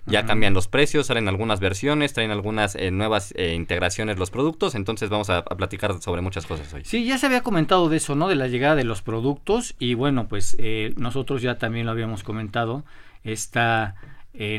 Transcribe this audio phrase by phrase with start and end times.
[0.06, 4.76] ya cambian los precios, salen algunas versiones, traen algunas eh, nuevas eh, integraciones los productos,
[4.76, 6.82] entonces vamos a, platicar sobre muchas cosas hoy.
[6.86, 8.28] Sí, ya se había comentado de eso, ¿no?
[8.28, 12.24] De la llegada de los productos y bueno, pues eh, nosotros ya también lo habíamos
[12.24, 12.84] comentado,
[13.24, 13.96] esta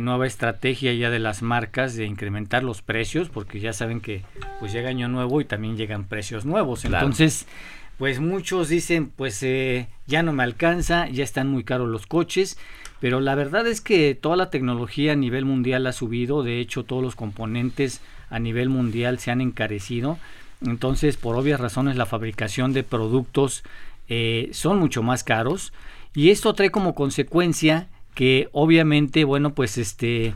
[0.03, 4.25] nueva estrategia ya de las marcas de incrementar los precios, porque ya saben que
[4.59, 7.47] pues llega año nuevo y también llegan precios nuevos, entonces
[7.97, 9.43] pues muchos dicen pues
[10.07, 12.59] ya no me alcanza, ya están muy caros los coches
[13.01, 16.85] pero la verdad es que toda la tecnología a nivel mundial ha subido, de hecho
[16.85, 20.19] todos los componentes a nivel mundial se han encarecido,
[20.65, 23.65] entonces por obvias razones la fabricación de productos
[24.09, 25.73] eh, son mucho más caros.
[26.15, 30.35] Y esto trae como consecuencia que obviamente, bueno, pues este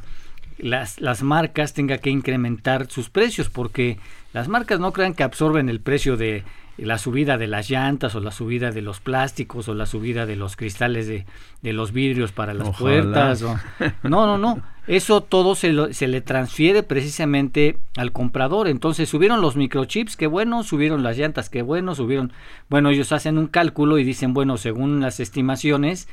[0.56, 3.98] las, las marcas tengan que incrementar sus precios porque
[4.32, 6.44] las marcas no crean que absorben el precio de
[6.76, 10.36] la subida de las llantas o la subida de los plásticos o la subida de
[10.36, 11.24] los cristales de,
[11.62, 13.42] de los vidrios para las puertas.
[13.42, 13.56] O,
[14.02, 14.62] no, no, no.
[14.86, 18.68] Eso todo se, se le transfiere precisamente al comprador.
[18.68, 22.32] Entonces subieron los microchips, qué bueno, subieron las llantas, qué bueno, subieron...
[22.68, 26.08] Bueno, ellos hacen un cálculo y dicen, bueno, según las estimaciones,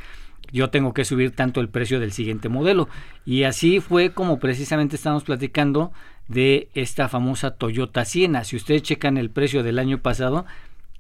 [0.54, 2.88] yo tengo que subir tanto el precio del siguiente modelo.
[3.26, 5.92] Y así fue como precisamente estamos platicando
[6.32, 8.44] de esta famosa Toyota Siena.
[8.44, 10.46] Si ustedes checan el precio del año pasado,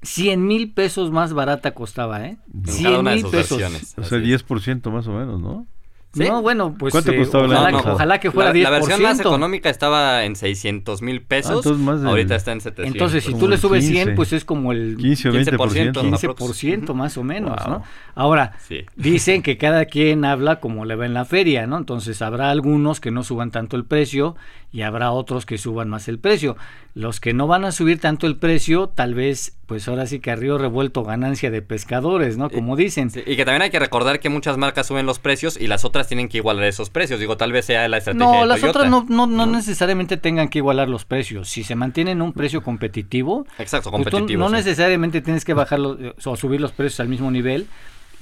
[0.03, 2.37] 100 mil pesos más barata costaba, ¿eh?
[2.65, 3.61] 100 mil pesos.
[3.97, 5.67] O sea, 10% más o menos, ¿no?
[6.13, 8.63] No, bueno, pues ¿Cuánto eh, costaba ojalá, la que- ojalá que fuera la, 10%.
[8.63, 12.51] la versión más económica estaba en 600 mil pesos, Ah, entonces más del- ahorita está
[12.51, 12.93] en 700.
[12.93, 14.15] Entonces, si tú le subes 100, 15.
[14.17, 16.01] pues es como el 15 o 20%.
[16.01, 17.73] 15%, 15% más o menos, Wow.
[17.75, 17.83] ¿no?
[18.13, 18.79] Ahora, Sí.
[18.97, 21.77] dicen que cada quien habla como le va en la feria, ¿no?
[21.77, 24.35] Entonces habrá algunos que no suban tanto el precio
[24.73, 26.55] y habrá otros que suban más el precio.
[26.93, 30.31] Los que no van a subir tanto el precio, tal vez, pues ahora sí que
[30.31, 32.49] a río revuelto ganancia de pescadores, ¿no?
[32.49, 33.09] Como dicen.
[33.09, 35.83] Sí, y que también hay que recordar que muchas marcas suben los precios y las
[35.85, 37.19] otras tienen que igualar esos precios.
[37.19, 38.79] Digo, tal vez sea la estrategia No, de las Toyota.
[38.79, 41.49] otras no, no, no necesariamente tengan que igualar los precios.
[41.49, 44.39] Si se mantienen un precio competitivo, Exacto, pues tú competitivo.
[44.43, 44.55] no sí.
[44.55, 47.67] necesariamente tienes que bajarlo o subir los precios al mismo nivel.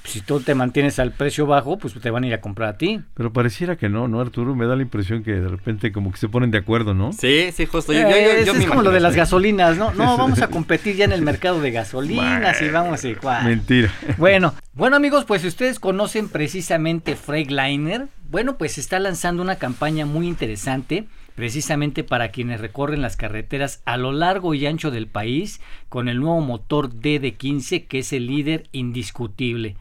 [0.04, 2.78] Si tú te mantienes al precio bajo, pues te van a ir a comprar a
[2.78, 3.00] ti.
[3.14, 4.54] Pero pareciera que no, ¿no, Arturo?
[4.54, 7.12] Me da la impresión que de repente como que se ponen de acuerdo, ¿no?
[7.12, 7.92] Sí, sí, justo.
[7.92, 9.92] Yo, Eh, yo- es yo es me como lo de las gasolinas, ¿no?
[9.94, 13.44] No, vamos a competir ya en el mercado de gasolinas y vamos y cuál.
[13.44, 13.92] Mentira.
[14.16, 20.06] Bueno, bueno amigos, pues si ustedes conocen precisamente Freightliner, bueno, pues está lanzando una campaña
[20.06, 25.60] muy interesante precisamente para quienes recorren las carreteras a lo largo y ancho del país
[25.88, 29.76] con el nuevo motor DD15 que es el líder indiscutible.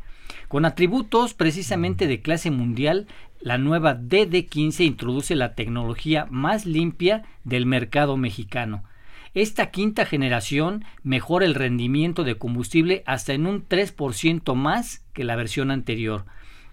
[0.49, 3.05] Con atributos precisamente de clase mundial,
[3.39, 8.83] la nueva DD15 introduce la tecnología más limpia del mercado mexicano.
[9.35, 15.35] Esta quinta generación mejora el rendimiento de combustible hasta en un 3% más que la
[15.35, 16.25] versión anterior.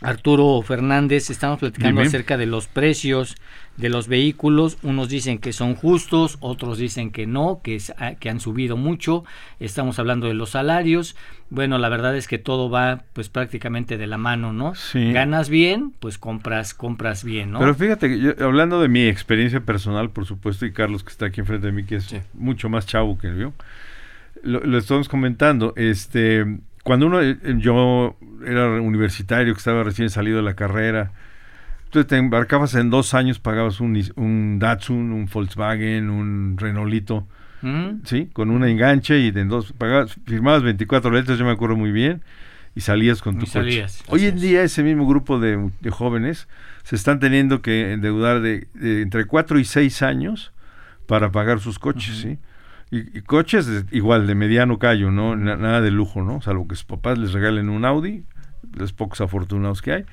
[0.03, 3.37] Arturo Fernández, estamos platicando acerca de los precios
[3.77, 4.79] de los vehículos.
[4.83, 9.25] Unos dicen que son justos, otros dicen que no, que, ah, que han subido mucho.
[9.59, 11.17] Estamos hablando de los salarios.
[11.51, 14.73] Bueno, la verdad es que todo va pues prácticamente de la mano, ¿no?
[14.95, 17.59] Ganas bien, pues compras, compras bien, ¿no?
[17.59, 21.67] Pero fíjate, hablando de mi experiencia personal, por supuesto, y Carlos que está aquí enfrente
[21.67, 23.53] de mí, que es mucho más chavo que yo,
[24.43, 26.47] lo, lo estamos comentando, este
[26.83, 31.13] cuando uno, eh, yo era universitario, que estaba recién salido de la carrera,
[31.91, 37.27] tú te embarcabas en dos años, pagabas un, un Datsun, un Volkswagen, un Renaultito,
[37.63, 38.05] mm.
[38.05, 38.31] ¿sí?
[38.33, 42.23] Con un enganche y en dos, pagabas, firmabas 24 letras, yo me acuerdo muy bien,
[42.75, 43.87] y salías con tu coche.
[44.07, 46.49] Hoy en día ese mismo grupo de, jóvenes
[46.85, 50.53] se están teniendo que endeudar de, entre 4 y 6 años
[51.07, 52.39] para pagar sus coches, ¿sí?
[52.91, 55.37] Y, coches igual de mediano callo, ¿no?
[55.37, 56.41] nada de lujo, ¿no?
[56.41, 58.25] Salvo que sus papás les regalen un Audi,
[58.77, 60.05] los pocos afortunados que hay.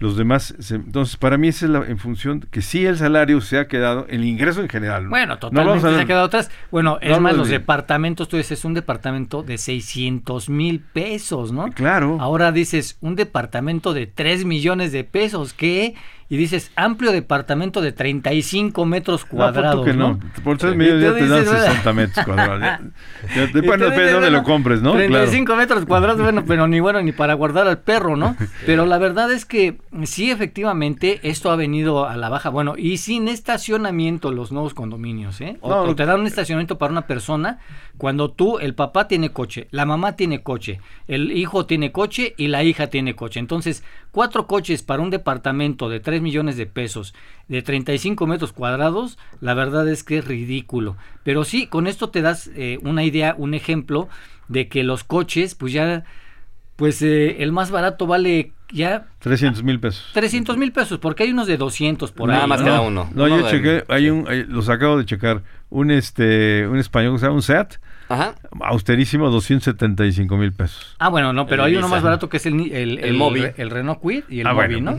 [0.00, 3.58] Los demás, entonces para mí esa es la en función que sí el salario se
[3.58, 5.08] ha quedado, el ingreso en general.
[5.08, 6.50] Bueno, totalmente se ha quedado atrás.
[6.70, 11.70] Bueno, es más, los departamentos, tú dices, un departamento de 600 mil pesos, ¿no?
[11.72, 12.16] Claro.
[12.18, 15.94] Ahora dices, un departamento de 3 millones de pesos, ¿qué?
[16.30, 19.84] Y dices amplio departamento de 35 metros cuadrados.
[19.88, 20.20] No, no.
[20.44, 22.86] Por 3 millones ya te dan 60 metros cuadrados.
[23.52, 24.92] depende de dónde lo compres, ¿no?
[24.92, 28.36] 35 metros cuadrados, bueno, pero ni bueno ni para guardar al perro, ¿no?
[28.64, 32.48] Pero la verdad es que sí, efectivamente, esto ha venido a la baja.
[32.50, 35.56] Bueno, y sin estacionamiento los nuevos condominios, ¿eh?
[35.62, 37.58] O, te dan un estacionamiento para una persona
[37.96, 42.46] cuando tú, el papá tiene coche, la mamá tiene coche, el hijo tiene coche y
[42.46, 43.40] la hija tiene coche.
[43.40, 47.14] Entonces, cuatro coches para un departamento de 3 millones de pesos,
[47.48, 50.96] de 35 metros cuadrados, la verdad es que es ridículo.
[51.24, 54.08] Pero sí, con esto te das eh, una idea, un ejemplo
[54.48, 56.04] de que los coches, pues ya,
[56.76, 60.10] pues eh, el más barato vale ya 300 mil pesos.
[60.12, 62.36] 300 mil pesos, porque hay unos de 200 por ahí.
[62.36, 63.08] Nada más queda uno.
[63.14, 67.26] No, yo chequé, hay un, los acabo de checar, un este, un español que se
[67.26, 67.76] llama un SEAT,
[68.08, 68.34] Ajá.
[68.60, 70.96] Austerísimo, 275 mil pesos.
[70.98, 74.02] Ah, bueno, no, pero hay uno más barato que es el, el, el, el, Renault
[74.02, 74.96] Quid y el ah, Mobi, ¿no?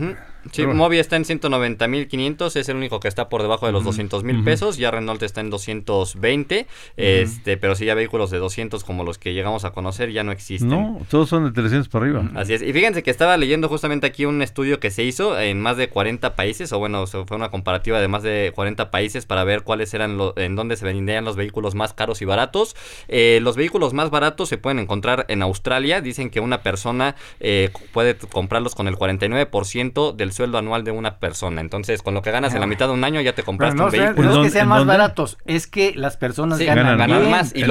[0.50, 4.24] Sí, Mobi está en 190.500, es el único que está por debajo de los 200
[4.24, 6.66] mil pesos, ya Renault está en 220,
[6.96, 10.32] este, pero sí ya vehículos de 200 como los que llegamos a conocer ya no
[10.32, 10.70] existen.
[10.70, 12.30] No, todos son de 300 para arriba.
[12.34, 15.60] Así es, y fíjense que estaba leyendo justamente aquí un estudio que se hizo en
[15.60, 19.44] más de 40 países, o bueno, fue una comparativa de más de 40 países para
[19.44, 22.76] ver cuáles eran, los, en dónde se vendían los vehículos más caros y baratos.
[23.08, 27.70] Eh, los vehículos más baratos se pueden encontrar en Australia, dicen que una persona eh,
[27.92, 31.60] puede comprarlos con el 49% del sueldo anual de una persona.
[31.60, 33.90] Entonces, con lo que ganas en la mitad de un año ya te compraste un
[33.90, 34.30] vehículo.
[34.30, 36.96] No es que sean más baratos, es que las personas ganan,
[37.30, 37.64] más y,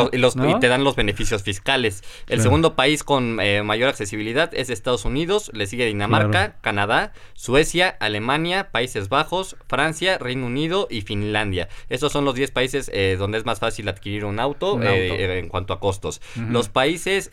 [0.59, 2.03] te dan los beneficios fiscales.
[2.27, 7.89] El segundo país con eh, mayor accesibilidad es Estados Unidos, le sigue Dinamarca, Canadá, Suecia,
[7.99, 11.69] Alemania, Países Bajos, Francia, Reino Unido y Finlandia.
[11.89, 15.47] Estos son los 10 países eh, donde es más fácil adquirir un auto, eh, en
[15.47, 16.21] cuanto a costos.
[16.35, 17.29] Los países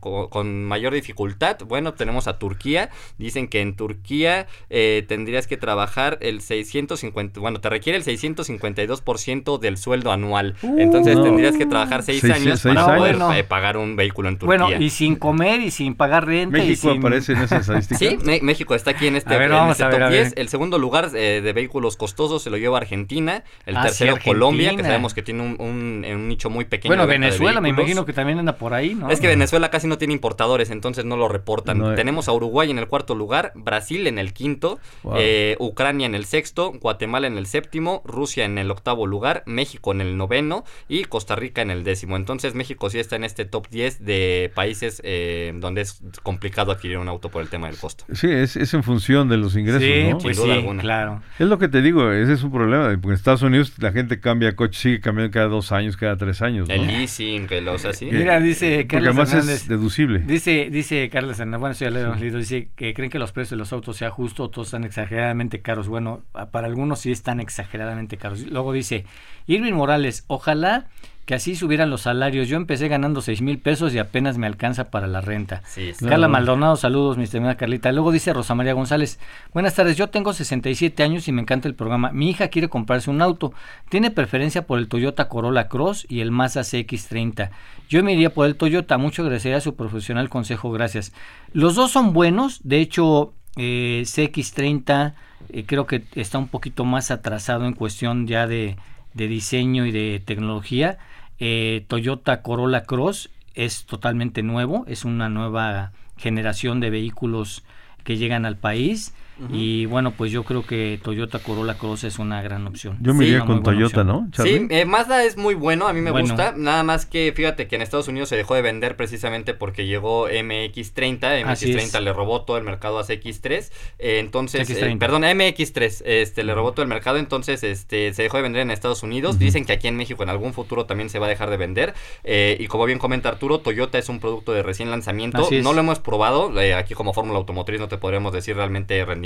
[0.00, 2.90] con, con, mayor dificultad, bueno, tenemos a Turquía.
[3.18, 9.58] Dicen que en Turquía eh, tendrías que trabajar el 650, bueno, te requiere el 652%
[9.58, 10.56] del sueldo anual.
[10.62, 10.78] Uh.
[10.78, 14.58] Entonces tendrías que trajar 6 años para poder eh, pagar un vehículo en Turquía.
[14.58, 16.58] Bueno, y sin comer y sin pagar renta.
[16.58, 17.98] México y aparece en esa estadística.
[17.98, 20.34] Sí, México está aquí en este, este top 10.
[20.36, 23.44] El segundo lugar eh, de vehículos costosos se lo lleva Argentina.
[23.64, 26.90] El ah, tercero Colombia, que sabemos que tiene un, un, nicho muy pequeño.
[26.90, 29.10] Bueno, Venezuela me imagino que también anda por ahí, ¿no?
[29.10, 31.94] Es que Venezuela casi no tiene importadores, entonces no lo reportan.
[31.94, 34.78] Tenemos a Uruguay en el cuarto lugar, Brasil en el quinto quinto,
[35.16, 39.90] eh, Ucrania en el sexto, Guatemala en el séptimo, Rusia en el octavo lugar, México
[39.90, 42.16] en el noveno y Costa Rica en el décimo.
[42.16, 46.98] Entonces México sí está en este top 10 de países eh, donde es complicado adquirir
[46.98, 48.04] un auto por el tema del costo.
[48.12, 50.18] Sí, es, en función de los ingresos, sí, ¿no?
[50.18, 51.22] Pues sí, claro.
[51.38, 54.20] Es lo que te digo, ese es un problema, porque en Estados Unidos la gente
[54.20, 56.68] cambia coche, sigue cambiando cada dos años, cada tres años.
[56.68, 58.06] El leasing, que los así.
[58.06, 60.20] Mira, dice Carlos Porque además es deducible.
[60.20, 63.56] Dice, dice Carlos Hernández, bueno, ya le leído, dice que creen que los precios de
[63.56, 65.88] los autos sean todos están exageradamente caros.
[65.88, 68.42] Bueno, para algunos sí están exageradamente caros.
[68.42, 69.04] Luego dice,
[69.46, 70.86] Irving Morales, ojalá
[71.26, 72.48] que así subieran los salarios.
[72.48, 75.62] Yo empecé ganando seis mil pesos y apenas me alcanza para la renta.
[76.08, 77.90] Carla Maldonado, saludos, mi estimada Carlita.
[77.90, 79.18] Luego dice Rosa María González,
[79.52, 82.12] buenas tardes, yo tengo 67 años y me encanta el programa.
[82.12, 83.52] Mi hija quiere comprarse un auto.
[83.88, 87.50] Tiene preferencia por el Toyota Corolla Cross y el Mazda CX-30.
[87.88, 88.96] Yo me iría por el Toyota.
[88.96, 91.12] Mucho agradecería a su profesional consejo, gracias.
[91.52, 95.14] Los dos son buenos, de hecho, eh, CX-30
[95.48, 98.76] eh, creo que está un poquito más atrasado en cuestión ya de,
[99.14, 100.98] de diseño y de tecnología.
[101.38, 107.64] Eh, Toyota Corolla Cross es totalmente nuevo, es una nueva generación de vehículos
[108.04, 109.14] que llegan al país
[109.50, 112.96] y bueno, pues yo creo que Toyota Corolla Cross es una gran opción.
[113.02, 114.28] Yo me iría con Toyota, ¿no?
[114.32, 116.54] Sí, eh, Mazda es muy bueno, a mí me gusta.
[116.56, 120.28] Nada más que fíjate que en Estados Unidos se dejó de vender precisamente porque llegó
[120.28, 121.44] MX30.
[121.44, 123.70] MX30 le robó todo el mercado a CX3.
[123.98, 127.18] Eh, entonces, eh, perdón, MX3 este, le robó todo el mercado.
[127.18, 129.38] Entonces, este, se dejó de vender en Estados Unidos.
[129.38, 131.94] Dicen que aquí en México en algún futuro también se va a dejar de vender.
[132.24, 135.46] y como bien comenta Arturo, Toyota es un producto de recién lanzamiento.
[135.62, 136.52] No lo hemos probado.
[136.76, 139.25] aquí, como Fórmula Automotriz, no te podríamos decir realmente rendimiento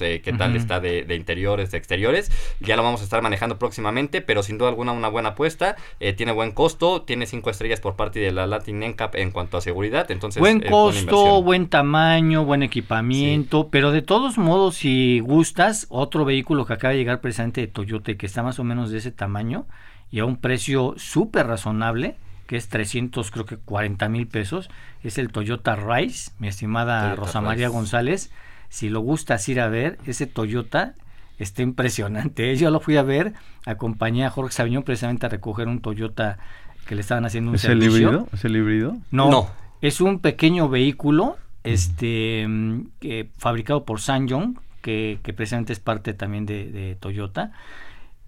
[0.00, 2.30] eh, qué tal está de, interiores, de exteriores.
[2.60, 5.76] Ya lo vamos a estar manejando próximamente, pero sin duda alguna una buena apuesta.
[6.00, 9.56] Eh, tiene buen costo, tiene cinco estrellas por parte de la Latin NCAP en cuanto
[9.56, 10.10] a seguridad.
[10.10, 16.66] Entonces, buen costo, buen tamaño, buen equipamiento, pero de todos modos, si gustas, otro vehículo
[16.66, 19.66] que acaba de llegar precisamente de Toyota, que está más o menos de ese tamaño
[20.10, 24.70] y a un precio súper razonable, que es 300, creo que 40 mil pesos,
[25.02, 28.30] es el Toyota Rise, mi estimada Rosa María González
[28.74, 30.94] si lo gustas ir a ver, ese Toyota
[31.38, 32.50] está impresionante.
[32.50, 32.56] ¿eh?
[32.56, 33.34] Yo lo fui a ver,
[33.66, 36.38] acompañé a Jorge Sabiñón precisamente a recoger un Toyota
[36.84, 38.26] que le estaban haciendo un ¿Es El híbrido?
[38.32, 38.96] ¿Es el híbrido?
[39.12, 39.48] No,
[39.80, 42.48] es un pequeño vehículo este
[43.38, 47.52] fabricado por Sanyong, que, que precisamente es parte también de, Toyota.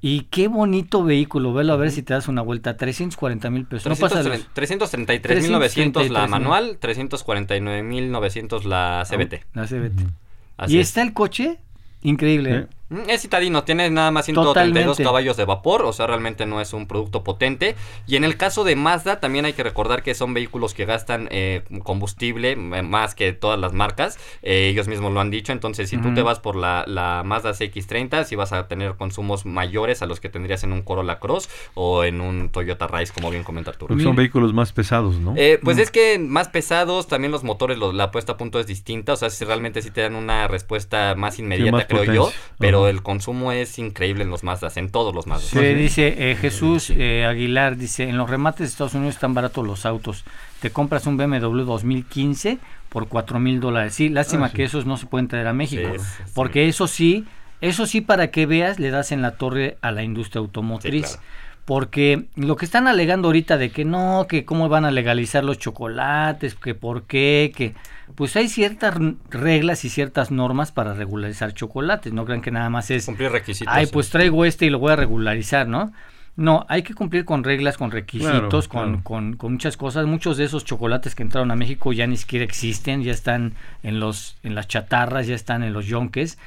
[0.01, 4.01] Y qué bonito vehículo, velo a ver si te das una vuelta, 340 mil pesos.
[4.01, 9.45] 333.900 la manual, 349.900 la CBT.
[9.53, 10.26] La CBT
[10.67, 11.59] y está el coche
[12.03, 12.61] increíble.
[12.61, 12.67] Mm,
[13.09, 16.87] es citadino, tiene nada más 132 caballos de vapor, o sea, realmente no es un
[16.87, 17.75] producto potente.
[18.07, 21.29] Y en el caso de Mazda, también hay que recordar que son vehículos que gastan
[21.33, 24.19] eh, combustible eh, más que todas las marcas.
[24.43, 25.53] Eh, ellos mismos lo han dicho.
[25.53, 29.47] Entonces, si tú te vas por la, la Mazda CX30, si vas a tener consumos
[29.47, 33.31] mayores a los que tendrías en un Corolla Cross o en un Toyota Rise, como
[33.31, 33.99] bien comenta Arturo.
[33.99, 35.35] son vehículos más pesados, ¿no?
[35.63, 35.81] pues mm.
[35.81, 39.15] es que más pesados, también los motores, la puesta a punto es distinta.
[39.15, 42.33] O sea, si realmente sí te dan una respuesta más inmediata, creo yo.
[42.59, 45.49] Pero el consumo es increíble en los Mazdas, en todos los Mazdas.
[45.51, 49.67] Sí, dice eh, Jesús eh, Aguilar, dice, en los remates de Estados Unidos están baratos
[49.67, 50.25] los autos.
[50.61, 53.95] Te compras un BMW 2015 por 4 mil dólares.
[53.95, 55.89] Sí, lástima ah, que esos no se pueden traer a México.
[56.35, 57.25] porque eso sí,
[57.61, 61.19] eso sí para que veas, le das en la torre a la industria automotriz.
[61.67, 65.59] Porque lo que están alegando ahorita de que no, que cómo van a legalizar los
[65.59, 67.75] chocolates, que por qué, que
[68.15, 68.95] pues hay ciertas
[69.31, 72.13] reglas y ciertas normas para regularizar chocolates.
[72.13, 73.75] No crean que nada más es cumplir requisitos.
[73.75, 75.93] Ay, pues traigo este y lo voy a regularizar, ¿no?
[76.37, 80.07] No, hay que cumplir con reglas, con requisitos, con, Con, con, muchas cosas.
[80.07, 83.99] Muchos de esos chocolates que entraron a México ya ni siquiera existen, ya están en
[83.99, 86.39] los en las chatarras, ya están en los yonques,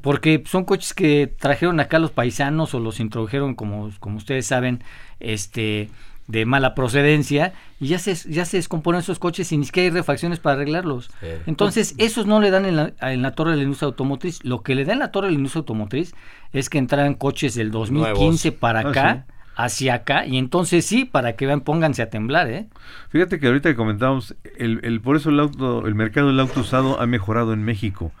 [0.00, 4.82] porque son coches que trajeron acá los paisanos o los introdujeron, como, como ustedes saben,
[5.20, 5.88] este
[6.28, 9.90] de mala procedencia y ya se, ya se descomponen esos coches y ni siquiera hay
[9.90, 11.10] refacciones para arreglarlos.
[11.46, 14.44] Entonces, esos no le dan en la, en la, torre de la industria automotriz.
[14.44, 16.14] Lo que le da en la torre de la industria automotriz
[16.52, 19.26] es que entraran coches del 2015 para ah, acá.
[19.56, 22.68] hacia acá y entonces sí para que vean pónganse a temblar ¿eh?
[23.08, 27.00] fíjate que ahorita comentábamos el, el por eso el auto el mercado del auto usado
[27.00, 28.12] ha mejorado en México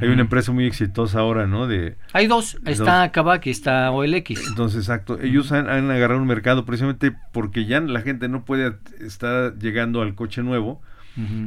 [0.00, 1.66] hay una empresa muy exitosa ahora, ¿no?
[1.66, 4.48] De, Hay dos, está Kavak y está OLX.
[4.48, 5.18] Entonces, exacto.
[5.20, 10.14] Ellos han, agarrado un mercado precisamente porque ya la gente no puede estar llegando al
[10.14, 10.80] coche nuevo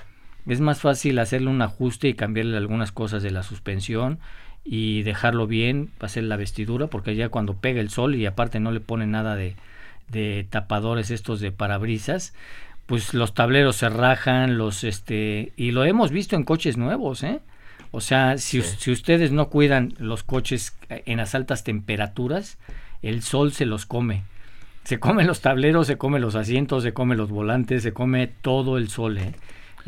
[0.47, 4.21] es más fácil hacerle un ajuste y cambiarle algunas cosas de la suspensión
[4.70, 8.70] y dejarlo bien, hacer la vestidura, porque ya cuando pega el sol y aparte no
[8.70, 9.56] le pone nada de,
[10.08, 12.34] de tapadores estos de parabrisas,
[12.84, 17.40] pues los tableros se rajan, los este y lo hemos visto en coches nuevos, ¿eh?
[17.92, 22.58] O sea, si, si ustedes no cuidan los coches en las altas temperaturas,
[23.00, 24.25] el sol se los come.
[24.84, 28.76] Se come los tableros, se come los asientos, se come los volantes, se come todo
[28.76, 29.32] el sol, ¿eh?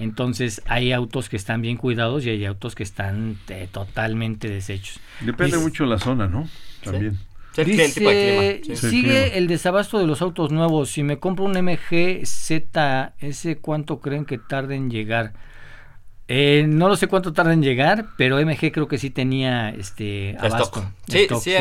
[0.00, 4.98] Entonces hay autos que están bien cuidados y hay autos que están eh, totalmente deshechos.
[5.20, 6.48] Depende mucho de la zona, ¿no?
[6.82, 7.18] También.
[7.56, 10.90] Dice, sigue el desabasto de los autos nuevos.
[10.90, 15.34] Si me compro un MG Z, ¿ese cuánto creen que tarde en llegar?
[16.32, 20.36] Eh, no lo sé cuánto tarda en llegar, pero MG creo que sí tenía este
[20.38, 20.80] abasto.
[21.08, 21.54] Sí, sí,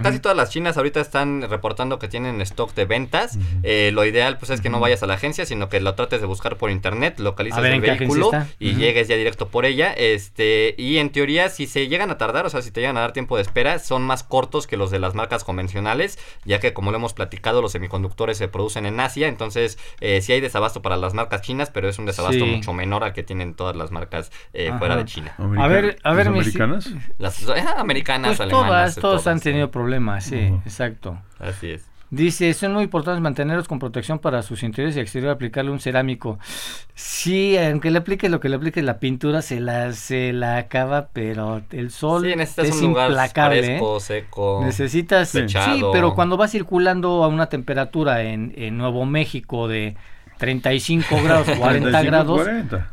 [0.00, 3.36] casi todas las chinas ahorita están reportando que tienen stock de ventas.
[3.64, 6.20] Eh, lo ideal pues es que no vayas a la agencia, sino que lo trates
[6.20, 8.30] de buscar por internet, localizas el vehículo
[8.60, 9.92] y llegues ya directo por ella.
[9.92, 13.00] Este, y en teoría si se llegan a tardar, o sea, si te llegan a
[13.00, 16.72] dar tiempo de espera, son más cortos que los de las marcas convencionales, ya que
[16.72, 20.80] como lo hemos platicado, los semiconductores se producen en Asia, entonces eh, sí hay desabasto
[20.80, 23.90] para las marcas chinas, pero es un desabasto mucho menor al que tienen todas las
[23.90, 24.11] marcas
[24.52, 25.34] eh, fuera de China.
[25.38, 26.90] a ver, a ver, americanas.
[27.18, 28.96] Las eh, americanas, pues alemanas.
[28.96, 31.18] Todas, han tenido problemas, sí, exacto.
[31.38, 31.92] Así es.
[32.12, 36.38] Dice, son muy importantes mantenerlos con protección para sus interiores y exterior, aplicarle un cerámico.
[36.94, 41.08] Sí, aunque le aplique lo que le aplique la pintura, se la, se la acaba,
[41.14, 43.62] pero el sol es implacable.
[43.62, 49.66] Fresco, seco, necesitas, sí, pero cuando va circulando a una temperatura en, en Nuevo México
[49.66, 49.96] de
[50.42, 52.48] 35 grados, 40 grados,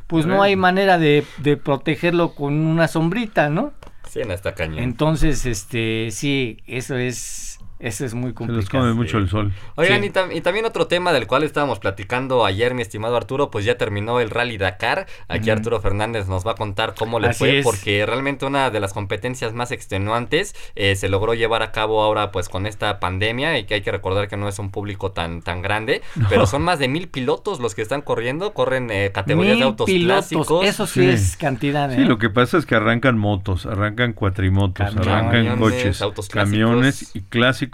[0.05, 3.73] pues no hay manera de, de, protegerlo con una sombrita, ¿no?
[4.07, 4.83] Sí, en esta caña.
[4.83, 7.48] Entonces, este, sí, eso es
[7.79, 8.61] eso es muy complicado.
[8.61, 9.53] Se les come mucho el sol.
[9.75, 13.77] Oigan, y, también otro tema del cual estábamos platicando ayer, mi estimado Arturo, pues ya
[13.77, 15.07] terminó el Rally Dakar.
[15.29, 18.91] Aquí Arturo Fernández nos va a contar cómo le fue, porque realmente una de las
[18.91, 23.63] competencias más extenuantes eh, se logró llevar a cabo ahora pues con esta pandemia y
[23.63, 26.79] que hay que recordar que no es un público tan, tan grande, pero son más
[26.79, 30.65] de mil pilotos los que están corriendo, corren eh, categorías de autos clásicos.
[30.65, 31.95] Eso sí, es cantidad.
[31.95, 32.05] Sí, ¿eh?
[32.05, 37.68] lo que pasa es que arrancan motos, arrancan cuatrimotos, arrancan coches, autos camiones y clásicos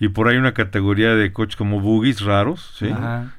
[0.00, 2.90] y por ahí una categoría de coches como buggies raros, ¿sí?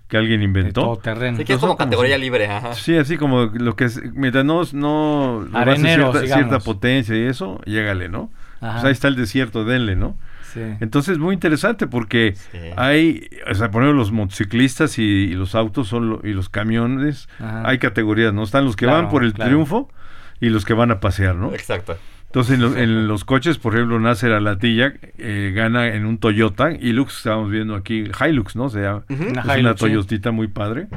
[0.08, 0.98] Que alguien inventó.
[0.98, 1.38] terreno.
[1.38, 5.44] Sí, que es como categoría libre, Sí, así como lo que es, mientras no, no
[5.76, 8.30] cierta, cierta, potencia y eso, llégale, ¿no?
[8.60, 10.18] Pues ahí está el desierto, denle, ¿no?
[10.54, 10.62] Sí.
[10.80, 12.36] Entonces, muy interesante porque
[12.78, 17.78] hay, o sea, por ejemplo, los motociclistas y, los autos son y los camiones, hay
[17.80, 18.44] categorías, ¿no?
[18.44, 19.90] Están los que van por el triunfo
[20.40, 21.54] y los que van a pasear, ¿no?
[21.54, 21.98] Exacto.
[22.36, 27.50] Entonces, en, los coches, por ejemplo, Nasser Alatilla eh, gana en un Toyota Hilux, estábamos
[27.50, 28.66] viendo aquí, Hilux, ¿no?
[28.66, 30.88] O sea, es una Toyotita muy padre.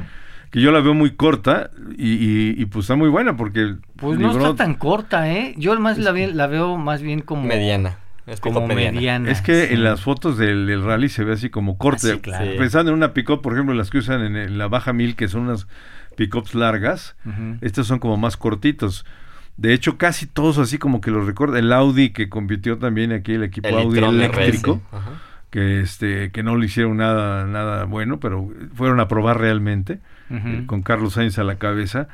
[0.51, 3.75] Que yo la veo muy corta y, pues está muy buena porque...
[3.95, 5.53] Pues no está tan corta, ¿eh?
[5.55, 7.43] Yo más la, la veo más bien como...
[7.43, 7.99] Mediana.
[8.27, 9.31] Es como mediana.
[9.31, 12.19] Es que en las fotos del, rally se ve así como corta.
[12.33, 15.29] Ah, Pensando en una pick-up, por ejemplo, las que usan en, la baja mil, que
[15.29, 15.67] son unas
[16.17, 17.15] pick-ups largas,
[17.61, 19.05] estas son como más cortitos.
[19.59, 21.59] De hecho, casi todos así como que los recuerda.
[21.59, 24.81] El Audi que compitió también aquí, el equipo El Audi eléctrico.
[24.91, 25.11] Ajá.
[25.49, 30.63] que este que no le hicieron nada nada bueno, pero fueron a probar realmente eh,
[30.65, 32.07] con Carlos Sainz a la cabeza.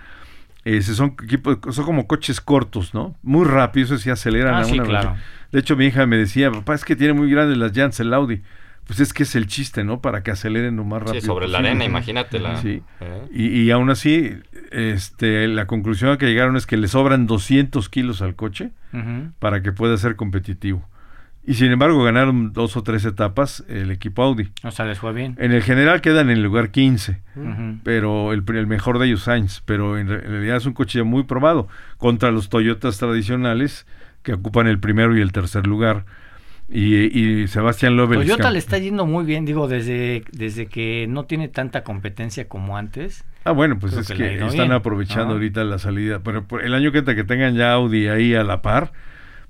[0.63, 3.15] Ese son equipos, son como coches cortos, ¿no?
[3.21, 5.09] Muy rápidos, eso sí aceleran Ah, a sí, una claro.
[5.09, 5.29] velocidad.
[5.51, 8.11] De hecho, mi hija me decía, papá, es que tiene muy grandes las llantas el
[8.13, 8.41] Audi.
[8.87, 9.99] Pues es que es el chiste, ¿no?
[9.99, 11.21] Para que aceleren lo más rápido.
[11.21, 12.57] Sí, sobre la arena, imagínate la.
[12.57, 12.83] Sí.
[13.01, 13.21] ¿eh?
[13.33, 14.31] Y, y aún así,
[14.71, 18.71] este, la conclusión a que llegaron es que le sobran 200 kilos al coche
[19.39, 20.87] para que pueda ser competitivo.
[21.47, 24.49] Y sin embargo, ganaron dos o tres etapas el equipo Audi.
[24.63, 25.35] O sea, les fue bien.
[25.39, 27.79] En el general quedan en el lugar 15, Ujú.
[27.83, 31.03] pero el, el mejor de ellos Sainz, pero en, re- en realidad es un coche
[31.03, 31.67] muy probado
[31.97, 33.85] contra los Toyotas tradicionales
[34.23, 36.05] que ocupan el primero y el tercer lugar.
[36.67, 36.95] Y,
[37.43, 41.25] y Sebastián Loeb Toyota excam- le está yendo muy bien, digo, desde, desde que no
[41.25, 43.23] tiene tanta competencia como antes.
[43.43, 44.71] Ah, bueno, pues es que están bien.
[44.71, 46.21] aprovechando ahorita la salida.
[46.23, 48.91] Pero por el año que entra que tengan ya Audi ahí a la par,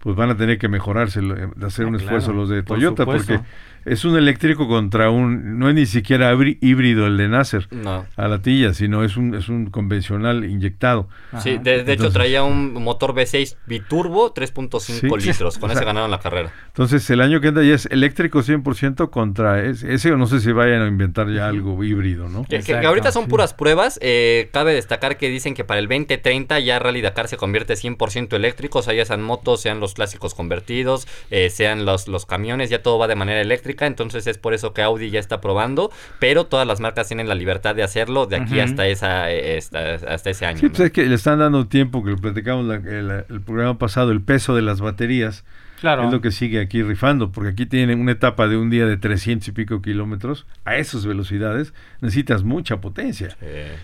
[0.05, 3.05] pues van a tener que mejorarse, de hacer Ah, un esfuerzo claro, los de Toyota,
[3.05, 3.39] porque
[3.85, 8.05] es un eléctrico contra un, no es ni siquiera híbri- híbrido el de Nasser No.
[8.15, 11.07] a la tilla, sino es un, es un convencional inyectado.
[11.41, 14.79] Sí, de, hecho traía un motor V6 biturbo 3.5
[15.19, 15.27] Sí.
[15.27, 15.57] litros.
[15.57, 16.51] Con O ese ganaron la carrera.
[16.67, 20.39] Entonces el año que entra ya es eléctrico 100% contra ese, ese o no sé
[20.39, 22.43] si vayan a inventar ya algo híbrido, ¿no?
[22.45, 23.29] Que, que- ahorita son sí.
[23.31, 23.97] puras pruebas.
[24.03, 28.35] eh, cabe destacar que dicen que para el 2030 ya Rally Dakar se convierte 100%
[28.35, 28.79] eléctrico.
[28.79, 32.83] O sea, ya sean motos, sean los clásicos convertidos, eh, sean los, los camiones, ya
[32.83, 33.87] todo va de manera eléctrica.
[33.87, 35.89] Entonces es por eso que Audi ya está probando.
[36.19, 39.95] Pero todas las marcas tienen la libertad de hacerlo de aquí hasta, esa, eh, esta-
[39.95, 40.59] hasta ese año.
[40.59, 40.85] Sí, pues ¿no?
[40.85, 44.21] es que le están dando tiempo, que lo platicamos la- el, el programa pasado, el
[44.21, 45.43] peso de las baterías.
[45.81, 46.05] Claro.
[46.05, 48.95] Es lo que sigue aquí rifando, porque aquí tienen una etapa de un día de
[48.97, 50.45] 300 y pico kilómetros.
[50.63, 53.35] A esas velocidades necesitas mucha potencia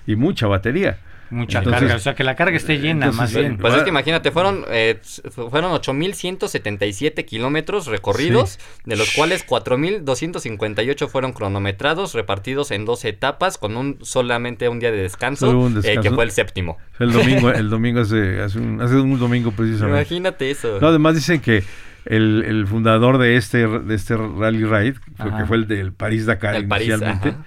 [0.08, 0.97] y mucha batería.
[1.31, 3.57] Mucha Entonces- carga, o sea, que la carga esté llena, entonces, más bien.
[3.57, 4.99] Pues es que imagínate, fueron, eh,
[5.31, 13.57] fu- fueron 8.177 kilómetros recorridos, de los cuales 4.258 fueron cronometrados, repartidos en 12 etapas,
[13.57, 16.77] con un solamente un día de descanso, eh, que fue el séptimo.
[16.99, 19.99] El domingo, el domingo hace, hace, un, hace un domingo precisamente.
[20.01, 20.79] Imagínate eso.
[20.81, 21.63] No, además dicen que
[22.05, 27.29] el, el fundador de este, de este Rally Ride, que fue el del París-Dakar inicialmente,
[27.29, 27.43] ajá.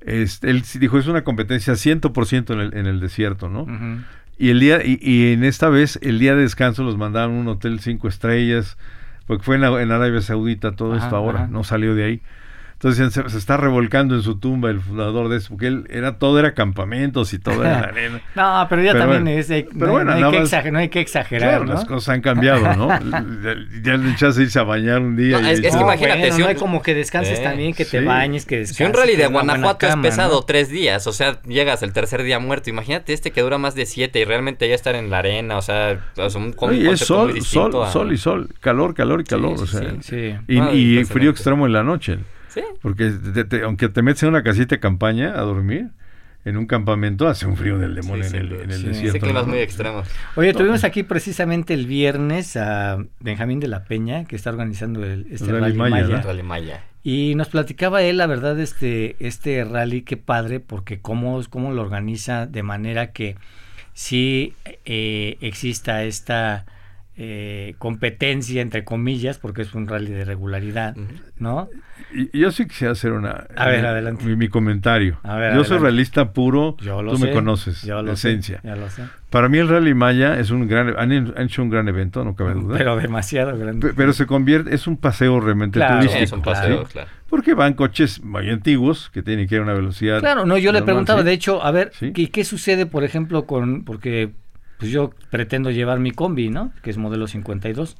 [0.00, 3.66] Este, él dijo, es una competencia 100% en el, en el desierto, ¿no?
[4.38, 7.40] Y el día y, y en esta vez el día de descanso los mandaron a
[7.40, 8.78] un hotel cinco estrellas
[9.26, 11.48] porque fue en, en Arabia Saudita todo Ajá, esto ahora ajá.
[11.48, 12.20] no salió de ahí
[12.80, 16.18] entonces se, se está revolcando en su tumba el fundador de eso porque él era
[16.18, 19.48] todo era campamentos y todo era arena No, pero ya Pero también bueno, es.
[19.48, 21.72] de- pero no, bueno, no hay más- exager- no hay que exagerar, Claro, ¿no?
[21.74, 22.88] las cosas han cambiado no
[23.82, 25.82] ya, le echas a irse a bañar un día No, y es- es que No,
[25.82, 28.04] imagínate, bueno, si no un- hay como que descanses Eh, también, que te sí.
[28.04, 28.76] bañes, que descanses.
[28.76, 30.42] Si un rally de Guanajuato es cama, pesado ¿no?
[30.42, 33.86] tres días, o sea, llegas el tercer día muerto, imagínate este que dura más de
[33.86, 37.40] siete y realmente ya estar en la arena, o sea, sea, un, Oye, es sol,
[37.42, 40.00] sol, a- sol y sol, calor, calor y calor, sí, o sea, sí.
[40.02, 40.34] Sí.
[40.46, 42.62] y, y frío extremo en la noche, Sí.
[42.82, 45.88] porque te- te- aunque te metes en una casita de campaña a dormir,
[46.44, 48.86] en un campamento hace un frío del demonio Sí, en, el, en el Sí.
[48.86, 49.12] desierto.
[49.14, 49.50] Sí, climas ¿no?
[49.52, 50.08] muy extremos.
[50.36, 55.26] Oye, tuvimos aquí precisamente el viernes a Benjamín de la Peña, que está organizando el,
[55.30, 56.16] este Rally Rally, Maya, Maya.
[56.18, 56.22] ¿no?
[56.22, 56.84] Rally Maya.
[57.02, 61.82] Y nos platicaba él, la verdad, este, este rally, qué padre, porque cómo, cómo lo
[61.82, 63.36] organiza de manera que
[63.92, 66.64] sí eh, exista esta
[67.20, 70.94] eh, competencia, entre comillas, porque es un rally de regularidad.
[71.38, 71.68] ¿no?
[72.14, 73.46] Y, yo sí quisiera hacer una...
[73.56, 74.24] A ver, mi- adelante.
[74.24, 75.18] Mi, mi comentario.
[75.24, 77.26] A ver, yo soy realista puro, Yo lo tú sé.
[77.26, 78.60] me conoces, yo lo sé, esencia.
[78.62, 79.02] ya lo sé.
[79.30, 80.94] Para mí el Rally Maya es un gran...
[80.96, 82.78] Han, han hecho un gran evento, no cabe duda.
[82.78, 83.88] Pero demasiado grande.
[83.88, 84.72] Pe- pero se convierte...
[84.74, 85.96] Es un paseo realmente Claro.
[85.98, 86.24] Turístico.
[86.24, 86.92] es un paseo, ¿sí?
[86.92, 87.08] claro.
[87.28, 90.20] Porque van coches muy antiguos que tienen que ir a una velocidad...
[90.20, 91.26] Claro, no, yo le preguntaba, ¿sí?
[91.26, 92.12] de hecho, a ver, Sí.
[92.12, 94.30] ¿qué, qué sucede, por ejemplo, con, porque
[94.78, 96.72] pues yo pretendo llevar mi combi, ¿no?
[96.82, 97.96] Que es modelo 52.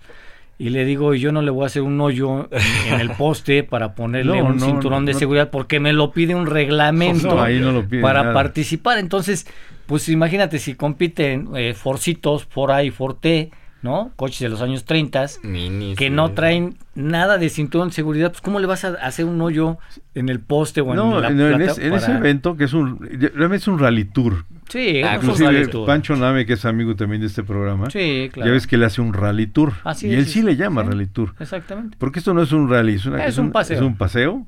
[0.60, 2.48] Y le digo, yo no le voy a hacer un hoyo
[2.88, 6.34] en, el poste para ponerle No, un no, cinturón de seguridad porque me lo pide
[6.34, 8.34] un reglamento ahí no lo piden para nada.
[8.34, 8.98] participar.
[8.98, 9.46] Entonces,
[9.86, 13.50] pues imagínate si compiten eh, Forcitos, For A y Forte,
[13.82, 14.10] ¿no?
[14.16, 15.96] Coches de los años 30 Minis.
[15.96, 19.40] que no traen nada de cinturón de seguridad, pues ¿cómo le vas a hacer un
[19.40, 19.78] hoyo
[20.14, 22.98] en el poste o en No, la no, en, en ese evento que es un...
[23.00, 24.44] Realmente es un rally tour.
[24.68, 25.86] Sí, Ah, Inclusive rally tour.
[25.86, 28.48] Pancho Name, que es amigo también de este programa, Sí, claro.
[28.50, 29.72] ya ves que le hace un rally tour.
[29.84, 30.88] Así y él sí, le llama sí.
[30.90, 31.34] rally tour.
[31.38, 31.96] Exactamente.
[32.00, 33.76] Porque esto no es un rally, es, una- Es un paseo.
[33.76, 34.46] es un paseo,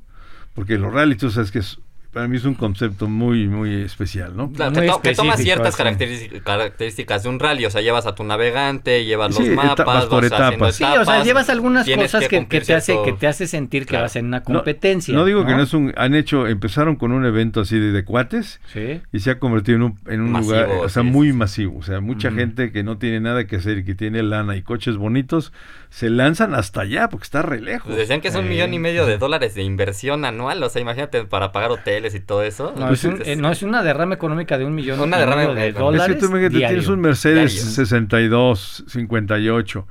[0.53, 1.79] porque los rallies tú sabes que es
[2.11, 4.51] para mí es un concepto muy, muy especial, ¿no?
[4.51, 8.05] Claro, Muy que, to- que toma ciertas características, características de un rally, o sea, llevas
[8.05, 10.75] a tu navegante, llevas Sí, los mapas, por vas haciendo etapas.
[10.75, 14.15] Sí, o sea, llevas algunas cosas que, te hace que te hace sentir que vas
[14.15, 15.13] en una competencia.
[15.13, 18.03] No, digo que no es un, han hecho, empezaron con un evento así de, de
[18.03, 19.01] cuates Sí.
[19.13, 21.33] y se ha convertido en un, en un Masivo, lugar, o sea, sí, muy sí.
[21.33, 21.77] masivo.
[21.79, 24.61] O sea, mucha gente que no tiene nada que hacer y que tiene lana y
[24.61, 25.53] coches bonitos,
[25.89, 27.87] se lanzan hasta allá porque está re lejos.
[27.87, 30.81] Pues decían que es un millón y medio de dólares de inversión anual, o sea,
[30.81, 31.71] imagínate para pagar
[32.01, 32.73] hoteles y todo eso.
[32.77, 35.41] No, Pues es un- eh, no, es una derrama económica de un millón Una derrama
[35.53, 35.79] de económica.
[35.79, 36.15] dólares.
[36.17, 36.67] Es que tú diario.
[36.67, 37.71] tienes un Mercedes Diario.
[37.71, 39.87] 62, 58.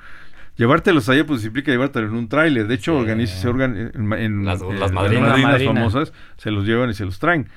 [0.57, 2.67] Llevártelos allá pues implica llevártelo en un tráiler.
[2.67, 2.99] De hecho, Sí.
[3.01, 5.39] organiza, se organ en, en- Las- en las madrinas.
[5.41, 5.73] Madrina.
[5.73, 7.49] famosas, se los llevan y se los traen.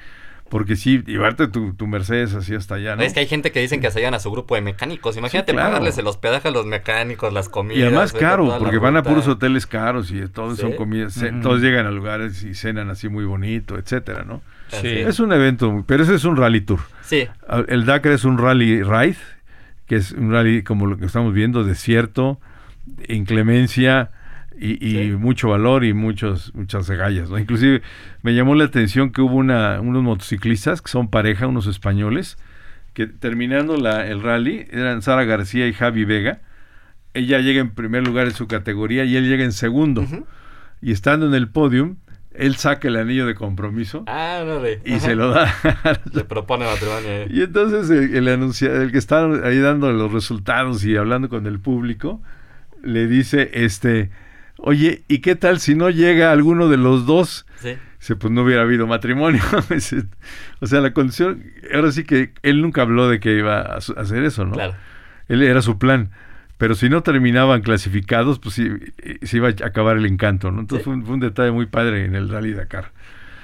[0.53, 3.01] Porque sí, llevarte tu, tu Mercedes así hasta allá, ¿no?
[3.01, 5.17] Es que hay gente que dicen que se llevan a su grupo de mecánicos.
[5.17, 5.69] Imagínate claro.
[5.69, 7.79] pagarles el hospedaje a los mecánicos, las comidas.
[7.79, 10.77] Y además vete caro, porque van a puros hoteles caros y todos son Sí.
[10.77, 14.43] comidas, todos llegan a lugares y cenan así muy bonito, etcétera, ¿no?
[14.67, 14.89] Sí.
[14.89, 16.81] Es un evento, pero ese es un rally tour.
[17.03, 17.27] Sí,
[17.67, 19.17] El Dakar es un rally ride,
[19.87, 22.39] que es un rally como lo que estamos viendo, desierto,
[23.07, 24.11] inclemencia
[24.59, 25.11] y, y Sí.
[25.17, 27.29] mucho valor y muchos, muchas agallas.
[27.29, 27.37] ¿no?
[27.39, 27.81] Inclusive
[28.21, 32.37] me llamó la atención que hubo una, unos motociclistas que son pareja, unos españoles,
[32.93, 36.41] que terminando la, el rally, eran Sara García y Javi Vega.
[37.15, 40.05] Ella llega en primer lugar en su categoría y él llega en segundo.
[40.81, 41.97] Y estando en el podium,
[42.33, 44.99] él saca el anillo de compromiso Ah, no y Ajá.
[44.99, 45.53] se lo da.
[46.13, 47.07] Le propone matrimonio.
[47.07, 47.27] eh.
[47.29, 51.45] Y entonces el, el, anuncia- el que está ahí dando los resultados y hablando con
[51.45, 52.21] el público,
[52.83, 54.09] le dice, este,
[54.57, 57.45] oye, ¿y qué tal si no llega alguno de los dos?
[57.59, 57.75] Sí.
[57.99, 59.41] Dice, pues no hubiera habido matrimonio.
[60.59, 64.23] O sea, la condición, ahora sí que él nunca habló de que iba a hacer
[64.23, 64.53] eso, ¿no?
[64.53, 64.75] Claro.
[65.27, 66.09] Él era su plan.
[66.57, 70.61] Pero si no terminaban clasificados, pues sí, eh, se iba a acabar el encanto, ¿no?
[70.61, 70.85] Entonces Sí.
[70.85, 72.91] fue, un, fue un detalle muy padre en el Rally Dakar.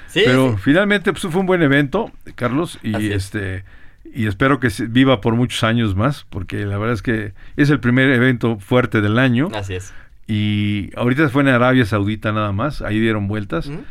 [0.07, 0.57] Sí, Pero sí.
[0.63, 3.25] finalmente pues, fue un buen evento, Carlos, y Así es.
[3.25, 3.63] este
[4.11, 7.79] y espero que viva por muchos años más, porque la verdad es que es el
[7.79, 9.93] primer evento fuerte del año Así es.
[10.31, 13.65] Y ahorita fue en Arabia Saudita nada más, ahí dieron vueltas.
[13.67, 13.83] Ujú.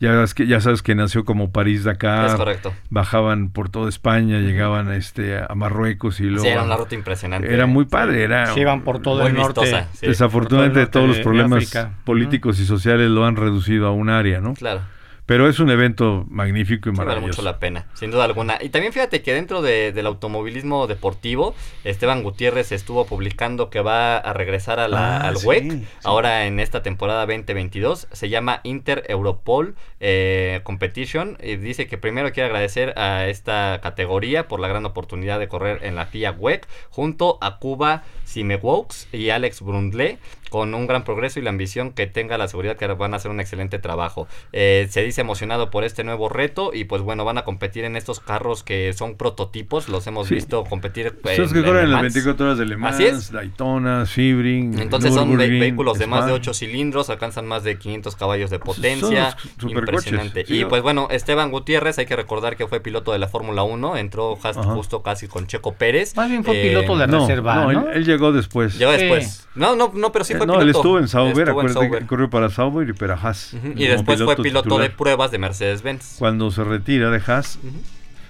[0.00, 2.26] Ya sabes que ya sabes que nació como París Dakar.
[2.26, 2.74] Es correcto.
[2.90, 6.96] Bajaban por toda España, llegaban a este a Marruecos y luego Sí, era una ruta
[6.96, 7.54] impresionante.
[7.54, 9.60] era muy padre, era Se iban por todo Muy el norte.
[9.60, 10.08] vistosa, sí.
[10.08, 14.10] desafortunadamente por todo el todos los problemas políticos y sociales lo han reducido a un
[14.10, 14.54] área, ¿no?
[14.54, 14.80] Claro.
[15.26, 17.40] Pero es un evento magnífico y Sí, vale maravilloso.
[17.40, 18.58] mucho la pena, sin duda alguna.
[18.60, 24.18] Y también fíjate que dentro de- del automovilismo deportivo, Esteban Gutiérrez estuvo publicando que va
[24.18, 25.84] a regresar a la- Ah, al sí, WEC sí.
[26.04, 28.06] ahora en esta temporada 2022.
[28.12, 31.38] Se llama Inter Europol eh, Competition.
[31.42, 35.84] Y dice que primero quiere agradecer a esta categoría por la gran oportunidad de correr
[35.84, 40.18] en la FIA WEC junto a Cuba Simewaux y Alex Brundle
[40.54, 43.28] con un gran progreso y la ambición que tenga la seguridad que van a hacer
[43.28, 44.28] un excelente trabajo.
[44.52, 47.96] Eh, se dice emocionado por este nuevo reto y pues bueno, van a competir en
[47.96, 50.36] estos carros que son prototipos, los hemos Sí.
[50.36, 51.18] visto competir.
[51.24, 52.14] Son los en- que corren en en las Le Mans.
[52.14, 53.32] 24 horas de Le Mans, Así es.
[53.32, 56.36] Daytona, Sebring, Entonces son ve- vehículos de más de Spa.
[56.36, 59.36] 8 cilindros, alcanzan más de 500 caballos de potencia.
[59.60, 60.44] Impresionante.
[60.46, 63.64] sí, y pues bueno, Esteban Gutiérrez, hay que recordar que fue piloto de la Fórmula
[63.64, 64.52] 1, entró Ajá.
[64.62, 66.14] justo casi con Checo Pérez.
[66.16, 67.80] Más bien fue Eh, piloto de No, reserva, no, ¿no?
[67.90, 68.78] Él, él llegó después.
[68.78, 68.98] Llegó Sí.
[68.98, 69.48] después.
[69.56, 70.62] No, no, no, pero sí Eh, fue no, piloto.
[70.62, 72.00] él estuvo en Sauber, Estuvo en acuérdate Sauber.
[72.02, 73.54] que corrió para Sauber y para Haas.
[73.76, 76.16] Y después fue piloto de pruebas de Mercedes-Benz.
[76.18, 77.58] Cuando se retira de Haas.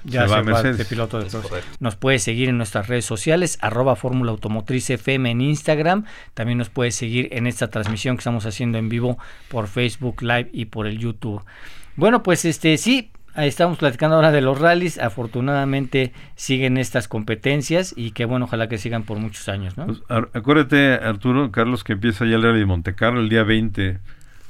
[0.06, 0.76] Ya Se se va va a Mercedes.
[0.76, 1.28] de piloto de.
[1.80, 6.04] Nos puede seguir en nuestras redes sociales, arroba Fórmula Automotriz FM en Instagram.
[6.34, 9.16] También nos puede seguir en esta transmisión que estamos haciendo en vivo
[9.48, 11.42] por Facebook Live y por el YouTube.
[11.96, 14.98] Bueno, pues este sí, estamos platicando ahora de los rallies.
[14.98, 19.86] Afortunadamente siguen estas competencias y que bueno, ojalá que sigan por muchos años, ¿no?
[19.86, 23.98] pues, acuérdate, Arturo, Carlos, que empieza ya el Rally de Monte Carlo el día 20,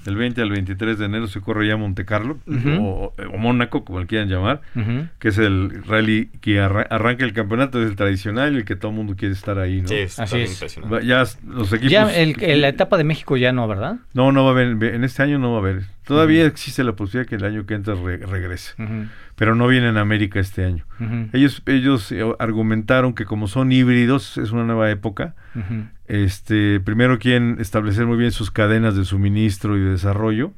[0.04, 2.36] del 20 al 23 de enero se corre ya Monte Carlo,
[2.78, 4.60] o, o Mónaco, como le quieran llamar,
[5.18, 8.76] que es el rally que arra- arranca el campeonato, es el tradicional y el que
[8.76, 9.88] todo el mundo quiere estar ahí, ¿no?
[9.88, 10.62] Sí, es Así es.
[11.06, 11.90] Ya los equipos...
[11.90, 13.96] Ya el, el- la etapa de México ya no, ¿verdad?
[14.12, 15.82] No, no va a haber, en este año no va a haber.
[16.04, 18.74] Todavía existe la posibilidad que el año que entra re- regrese,
[19.36, 20.84] pero no viene en América este año.
[21.32, 25.34] Ellos, ellos eh, argumentaron que como son híbridos, es una nueva época,
[26.06, 30.52] este, primero quieren establecer muy bien sus cadenas de suministro y de desarrollo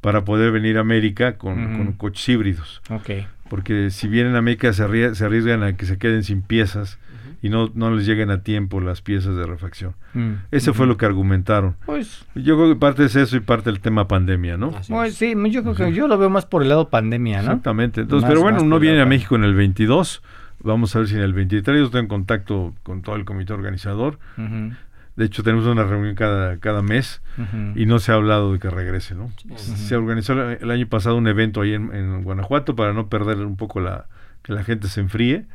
[0.00, 2.82] para poder venir a América con, con coches híbridos.
[2.90, 3.10] Ok.
[3.48, 6.98] Porque si vienen a América se arriesgan a que se queden sin piezas
[7.42, 9.94] y no, no les lleguen a tiempo las piezas de refacción.
[10.14, 10.92] Mm, Ese fue ujú.
[10.92, 11.76] lo que argumentaron.
[11.84, 14.68] Pues Yo creo que parte es eso y parte del tema pandemia, ¿no?
[14.76, 15.14] Así Bueno, es.
[15.16, 17.42] sí, yo creo que yo lo veo más por el lado pandemia, ¿no?
[17.48, 18.02] Exactamente.
[18.02, 19.06] Entonces, Más- pero bueno, uno viene a.
[19.06, 20.22] México en el 22.
[20.64, 23.52] Vamos a ver si en el 23 yo estoy en contacto con todo el comité
[23.52, 24.18] organizador.
[25.16, 27.20] De hecho, tenemos una reunión cada, cada mes
[27.74, 29.30] y no se ha hablado de que regrese, ¿no?
[29.56, 33.38] Se organizó el el año pasado un evento ahí en, en Guanajuato para no perder
[33.38, 34.06] un poco la
[34.42, 35.46] que la gente se enfríe.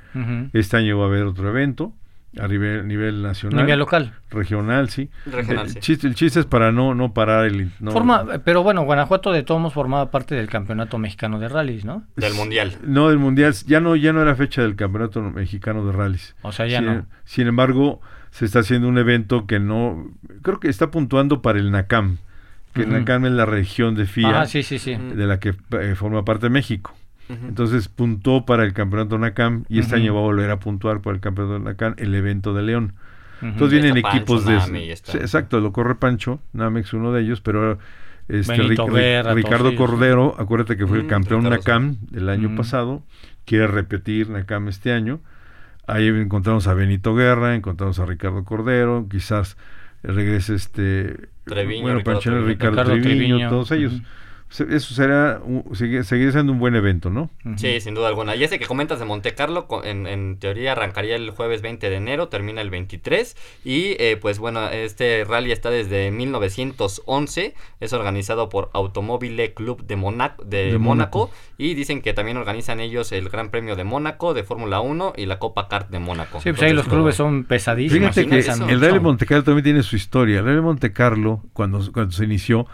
[0.54, 1.94] Este año va a haber otro evento
[2.40, 3.66] a nivel, nivel nacional.
[3.66, 4.14] Nivel local.
[4.30, 5.10] Regional, sí.
[5.26, 5.80] Regional, el, sí.
[5.80, 7.72] chiste, el chiste es para no, no parar el...
[7.80, 12.04] no- Forma, pero bueno, Guanajuato de todos formaba parte del Campeonato Mexicano de Rallys, ¿no?
[12.16, 12.76] Del mundial.
[12.84, 16.36] No, del mundial, ya no, ya no era fecha del campeonato mexicano de rallies.
[16.42, 17.06] O sea, ya sin, no.
[17.26, 20.12] sin embargo, se está haciendo un evento que no,
[20.44, 22.18] creo que está puntuando para el NACAM,
[22.74, 22.92] que el.
[22.92, 24.94] NACAM es la región de FIA Ah, sí, sí, sí.
[24.96, 25.16] Ujú.
[25.16, 26.94] de la que eh, forma parte México.
[27.30, 31.16] Entonces puntó para el campeonato NACAM y este año va a volver a puntuar para
[31.16, 32.94] el campeonato NACAM el evento de León.
[33.42, 34.60] Entonces vienen Pancho, equipos de...
[34.62, 37.78] Sí, exacto, lo corre Pancho, Namex uno de ellos, pero
[38.28, 39.78] este, Ric- Ricardo ellos.
[39.80, 43.04] Cordero, acuérdate que fue el campeón NACAM del año pasado,
[43.46, 45.20] quiere repetir NACAM este año.
[45.86, 49.56] Ahí encontramos a Benito Guerra, encontramos a Ricardo Cordero, quizás
[50.04, 51.30] regrese este...
[51.46, 52.48] Treviño, bueno, Ricardo Treviño.
[52.48, 53.50] Ricardo, Ricardo Treviño, Treviño.
[53.50, 54.02] todos ellos.
[54.50, 55.42] Eso será,
[55.74, 57.30] seguirá siendo un buen evento, ¿no?
[57.58, 58.36] Sí, sin duda alguna.
[58.36, 61.96] Y ese que comentas de Monte Carlo, en, en teoría arrancaría el jueves 20 de
[61.96, 63.36] enero, termina el 23.
[63.66, 67.56] Y eh, pues bueno, este rally está desde 1911.
[67.82, 71.20] Es organizado por Automóvil Club de, Monaco, de, De Mónaco.
[71.20, 71.32] Mónaco.
[71.58, 75.26] Y dicen que también organizan ellos el Gran Premio de Mónaco, de Fórmula 1 y
[75.26, 76.40] la Copa Kart de Mónaco.
[76.40, 78.16] Sí, pues ahí Entonces, los clubes son pesadísimos.
[78.16, 78.68] Fíjate que eso.
[78.68, 80.40] el Rally Monte Carlo también tiene su historia.
[80.40, 82.68] El Rally Monte Carlo, cuando, cuando se inició,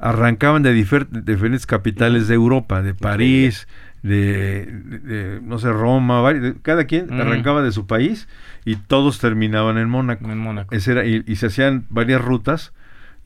[0.00, 3.68] arrancaban de difer- de diferentes capitales de Europa, de París,
[4.02, 6.22] de, no sé, Roma,
[6.62, 7.20] cada quien Mm.
[7.20, 8.28] arrancaba de su país
[8.64, 10.30] y todos terminaban en Mónaco.
[10.30, 10.74] En Mónaco.
[10.74, 12.72] Ese era, y, y se hacían varias rutas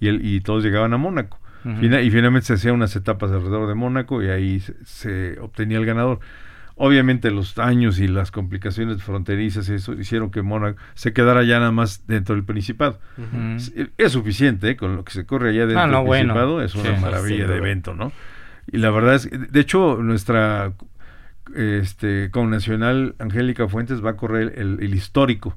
[0.01, 1.39] y, el- y todos llegaban a Mónaco.
[1.67, 5.87] Y finalmente se hacían unas etapas alrededor de Mónaco y ahí se, se obtenía el
[5.87, 6.21] ganador.
[6.77, 11.59] Obviamente los años y las complicaciones fronterizas y eso hicieron que Mónaco se quedara ya
[11.61, 12.99] nada más dentro del Principado.
[13.57, 14.77] Es, es suficiente ¿eh?
[14.77, 16.35] con lo que se corre allá dentro Ah, no, del bueno.
[16.35, 17.01] Principado, es una Sí.
[17.01, 18.11] maravilla de evento, ¿no?
[18.73, 20.73] Y la verdad es, de hecho, nuestra
[21.55, 25.57] este con Nacional Angélica Fuentes va a correr el, el histórico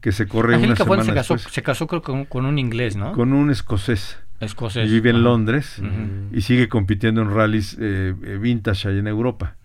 [0.00, 2.58] que se corre Angélica una Fuentes se casó, después, se casó creo con, con un
[2.58, 3.12] inglés, ¿no?
[3.12, 4.18] con un escocés.
[4.40, 4.88] Escocés.
[4.88, 5.22] y vive en.
[5.22, 5.80] Londres
[6.32, 9.56] y sigue compitiendo en rallies eh, eh, vintage allá en Europa.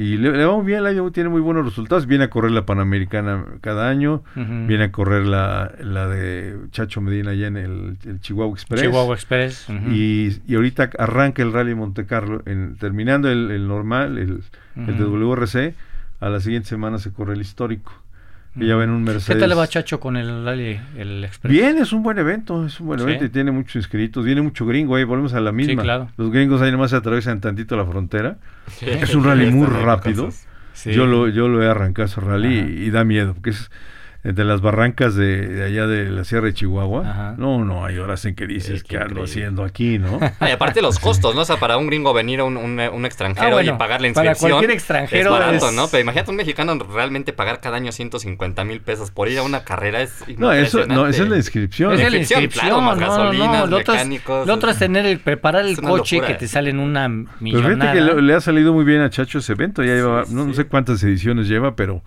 [0.00, 2.06] Y le, le va muy bien, el año tiene muy buenos resultados.
[2.06, 7.32] Viene a correr la Panamericana cada año, viene a correr la, la de Chacho Medina
[7.32, 8.80] allá en el, el Chihuahua Express.
[8.80, 9.66] Chihuahua Express.
[9.90, 14.42] y, y ahorita arranca el Rally Monte Carlo, en, terminando el, el normal, el,
[14.76, 15.04] el de.
[15.04, 15.74] WRC,
[16.20, 17.92] a la siguiente semana se corre el histórico.
[18.56, 19.38] Y ya ven un ¿Qué Mercedes.
[19.40, 21.52] tal le va Chacho con el rally, el Express?
[21.52, 23.04] Bien, es un buen evento, es un buen Sí.
[23.06, 25.82] evento y tiene muchos inscritos, viene mucho gringo ahí, volvemos a la misma.
[25.82, 26.08] claro.
[26.16, 28.36] Los gringos ahí nomás se atraviesan tantito la frontera.
[28.78, 28.86] Sí.
[28.88, 30.30] Es un rally muy rápido.
[30.72, 30.92] Sí.
[30.92, 33.70] Yo lo yo lo he arrancado ese rally y da miedo, porque es
[34.24, 37.08] entre las barrancas de, de allá de la Sierra de Chihuahua.
[37.08, 37.34] Ajá.
[37.38, 40.18] No, no, hay horas en que dices, que ¿qué ando haciendo aquí, no?
[40.40, 41.42] Ah, y aparte los costos, ¿no?
[41.42, 44.00] O sea, para un gringo venir a un, un- un extranjero Ah, bueno, y pagar
[44.00, 44.50] la para inscripción.
[44.50, 45.88] cualquier extranjero es barato, es- ¿no?
[45.88, 49.62] Pero imagínate un mexicano realmente pagar cada año 150 mil pesos por ir a una
[49.64, 50.02] carrera.
[50.02, 51.92] Es No, eso, no, esa es la inscripción.
[51.92, 54.54] Es la de inscripción, claro, más no, no, gasolinas, no, lo otro es- mecánicos, lo
[54.54, 56.32] otro es tener el, preparar el coche locura.
[56.34, 57.92] que te sale en una Pero millonada.
[57.92, 60.34] fíjate que le, le ha salido muy bien a Chacho ese evento, ya lleva, Sí,
[60.34, 60.56] no, no sí.
[60.56, 62.02] sé cuántas ediciones lleva, pero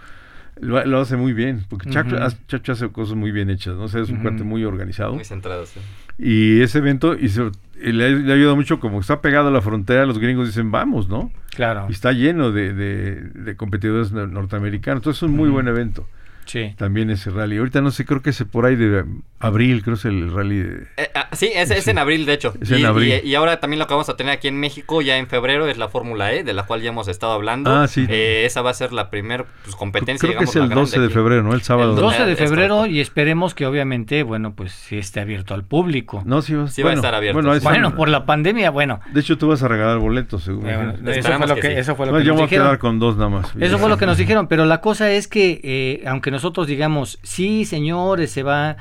[0.60, 2.24] lo, lo hace muy bien, porque Chacho, Ujú.
[2.26, 3.84] hace- Chacho hace cosas muy bien hechas, ¿no?
[3.84, 5.14] O sea, es un cuate muy organizado.
[5.16, 5.80] Muy centrado, sí.
[6.18, 7.52] Y ese evento y se-
[7.84, 10.48] y le, ha- le ha ayudado mucho, como está pegado a la frontera, los gringos
[10.48, 11.32] dicen, vamos, ¿no?
[11.56, 15.00] Claro, Y está lleno de, de- de competidores nor- norteamericanos.
[15.00, 16.08] Entonces es un muy buen evento.
[16.46, 16.74] Sí.
[16.78, 17.58] También ese rally.
[17.58, 19.04] Ahorita no sé, creo que es por ahí de
[19.40, 20.84] abril, creo que es el rally de...
[20.98, 22.54] Eh, ah, sí, es, es en abril, de hecho.
[22.62, 23.22] Es y, en abril.
[23.24, 25.68] y- y ahora también lo que vamos a tener aquí en México, ya en febrero,
[25.68, 27.72] es la Fórmula E, de la cual ya hemos estado hablando.
[27.72, 28.06] Ah, sí.
[28.10, 30.76] Eh, esa va a ser la primera pues, competencia, Creo que digamos, es el la
[30.76, 31.14] 12 grande de aquí.
[31.14, 31.54] febrero, ¿no?
[31.54, 31.92] El sábado.
[31.96, 36.22] El 12 de febrero y esperemos que obviamente, bueno, pues sí esté abierto al público.
[36.26, 39.00] No, sí va, Sí va a bueno, estar abierto, Bueno, bueno, por la pandemia, bueno.
[39.14, 41.08] De hecho, tú vas a regalar boletos, eh, dijeron.
[41.08, 41.74] eso, fue lo que que, sí.
[41.80, 42.66] eso fue lo No, que yo nos voy a dijeron.
[42.68, 43.52] quedar con dos nada más.
[43.60, 47.20] Eso fue lo que nos dijeron, pero la cosa es que, eh, aunque nosotros digamos,
[47.22, 48.76] sí, señores, se va,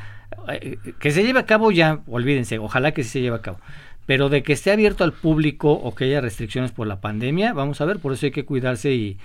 [0.49, 3.59] eh, que se lleve a cabo ya, olvídense, ojalá que sí se lleve a cabo.
[4.07, 7.83] Pero de que esté abierto al público o que haya restricciones por la pandemia, vamos
[7.83, 9.19] a ver, por eso hay que cuidarse y,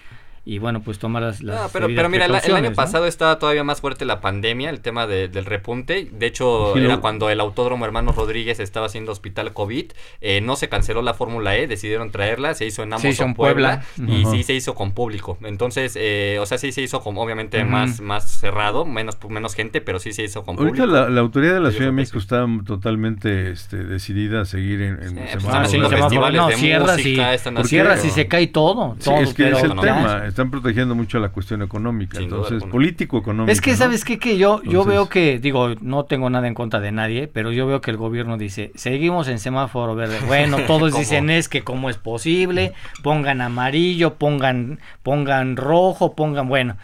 [0.46, 3.64] y bueno, pues tomar las, las No, pero, mira, el, el año pasado estaba todavía
[3.64, 6.08] más fuerte la pandemia, el tema de- del repunte.
[6.12, 9.86] De hecho, Sí, lo- era cuando el Autódromo Hermanos Rodríguez estaba haciendo hospital COVID.
[10.22, 12.54] Eh, no se canceló la Fórmula E, decidieron traerla.
[12.54, 14.14] Se hizo en Se Amos hizo en Puebla, Puebla.
[14.14, 15.38] y sí se hizo con público.
[15.44, 19.82] Entonces, eh, o sea, sí se hizo con, obviamente, más, más cerrado, menos, menos gente,
[19.82, 20.96] pero sí se hizo con Ahorita público.
[20.96, 22.46] la, la autoridad de la Ciudad de México está
[22.80, 26.98] totalmente este, decidida a seguir en, en Sí, pues están haciendo festivales no, de cierras
[26.98, 27.70] música, y- están ¿Por qué?
[27.70, 28.96] cierras haciendo- y se cae todo.
[29.00, 30.26] Sí, es que pero es el no, tema.
[30.36, 33.50] Están protegiendo mucho la cuestión económica, entonces político económico.
[33.50, 36.82] Es que sabes qué que yo yo veo que digo no tengo nada en contra
[36.82, 40.20] de nadie, pero yo veo que el gobierno dice seguimos en semáforo verde.
[40.28, 46.76] Bueno, todos dicen es que cómo es posible, pongan amarillo, pongan pongan rojo, pongan bueno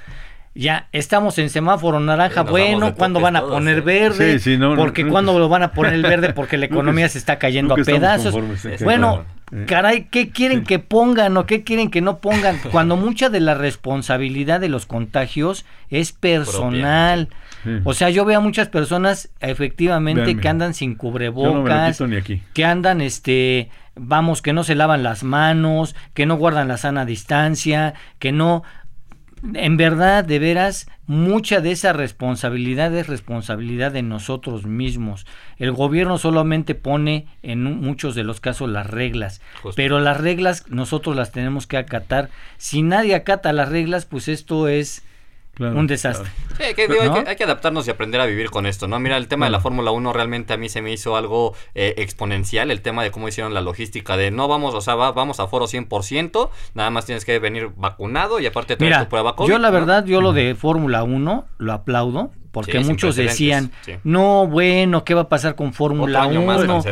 [0.54, 3.82] ya estamos en semáforo naranja, bueno, ¿cuándo van a poner ¿eh?
[3.82, 4.58] verde?
[4.76, 7.78] porque cuando lo van a poner el verde porque la economía se está cayendo a
[7.78, 8.36] pedazos.
[8.84, 9.24] Bueno,
[9.66, 12.60] caray, ¿qué quieren que pongan o qué quieren que no pongan?
[12.72, 17.30] Cuando mucha de la responsabilidad de los contagios es personal.
[17.84, 22.02] O sea, yo veo a muchas personas efectivamente que andan sin cubrebocas,
[22.54, 27.06] que andan este vamos, que no se lavan las manos, que no guardan la sana
[27.06, 28.64] distancia, que no
[29.54, 35.26] en verdad, de veras, mucha de esa responsabilidad es responsabilidad de nosotros mismos.
[35.58, 39.42] El gobierno solamente pone en muchos de los casos las reglas,
[39.76, 42.30] pero las reglas nosotros las tenemos que acatar.
[42.58, 45.04] Si nadie acata las reglas, pues esto es
[45.70, 46.30] un desastre.
[46.60, 49.00] hay, que, adaptarnos y aprender a vivir con esto, ¿no?
[49.00, 51.96] Mira, el tema de la Fórmula 1 realmente a mí se me hizo algo eh,
[51.98, 55.48] exponencial, el tema de cómo hicieron la logística de no vamos, o sea, vamos a
[55.48, 59.50] foro 100%, nada más tienes que venir vacunado y aparte traer tu prueba COVID.
[59.50, 63.72] Yo la verdad, yo lo de Fórmula 1 lo aplaudo, porque muchos decían,
[64.04, 66.84] no, bueno, ¿qué va a pasar con Fórmula 1?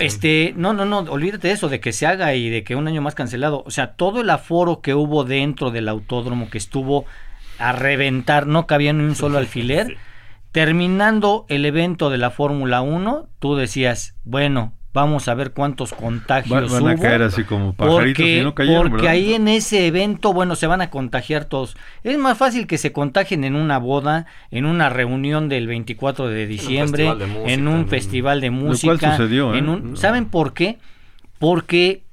[0.00, 2.88] Este, no, no, no, olvídate de eso, de que se haga y de que un
[2.88, 3.62] año más cancelado.
[3.64, 7.06] O sea, todo el aforo que hubo dentro del autódromo que estuvo
[7.58, 9.96] a reventar, no cabía ni un solo alfiler.
[10.52, 16.70] Terminando el evento de la Fórmula 1, tú decías, bueno, vamos a ver cuántos contagios
[16.70, 20.54] van, a caer así como pajaritos porque, no cayeron, porque ahí en ese evento, bueno,
[20.54, 21.76] se van a contagiar todos.
[22.04, 26.46] Es más fácil que se contagien en una boda, en una reunión del 24 de
[26.46, 27.12] diciembre,
[27.46, 29.16] en un festival de música.
[29.16, 30.78] sucedió, en un, ¿Saben por qué?
[31.40, 32.04] Porque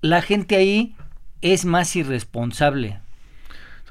[0.00, 0.94] la gente ahí
[1.42, 3.00] es más irresponsable.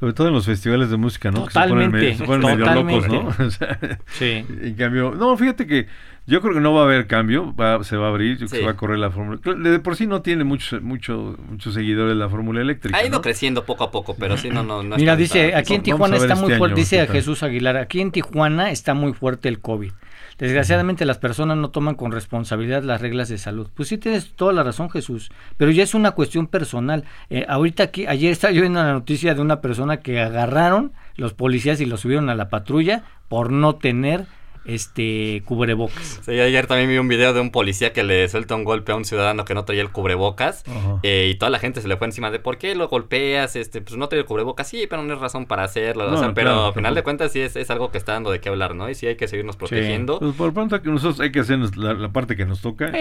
[0.04, 1.46] Sobre todo en los festivales de música, ¿no?
[1.46, 2.16] Totalmente.
[2.16, 3.32] se ponen, medio, locos, ¿no?
[4.08, 4.46] sí.
[4.62, 5.88] En cambio, no, fíjate que
[6.28, 8.74] yo creo que no va a haber cambio, se va a abrir, se va a
[8.76, 9.40] correr la fórmula.
[9.42, 12.98] De por sí no tiene muchos mucho, muchos seguidores la fórmula eléctrica.
[12.98, 16.18] Ha ido creciendo poco a poco, pero sí, no, no, Mira, dice, aquí en Tijuana
[16.18, 19.94] está muy este fuerte, dice Jesús Aguilar, aquí en Tijuana está muy fuerte el COVID.
[20.38, 23.70] Desgraciadamente las personas no toman con responsabilidad las reglas de salud.
[23.74, 27.04] Pues sí tienes toda la razón Jesús, pero ya es una cuestión personal.
[27.30, 31.34] Eh, ahorita aquí, ayer estaba yo viendo la noticia de una persona que agarraron los
[31.34, 34.26] policías y lo subieron a la patrulla por no tener
[34.66, 36.22] este cubrebocas.
[36.24, 38.96] Sí, ayer también vi un video de un policía que le suelta un golpe a
[38.96, 40.64] un ciudadano que no traía el cubrebocas
[41.04, 43.56] eh, y toda la gente se le fue encima de ¿por qué lo golpeas?
[43.56, 46.06] Este, pues no trae el cubrebocas, sí, pero no es razón para hacerlo.
[46.34, 48.90] pero al final de cuentas sí es, algo que está dando de qué hablar, ¿no?
[48.90, 50.20] Y sí hay que seguirnos protegiendo.
[50.20, 52.92] Pues por pronto que nosotros hay que hacer la, parte que nos toca.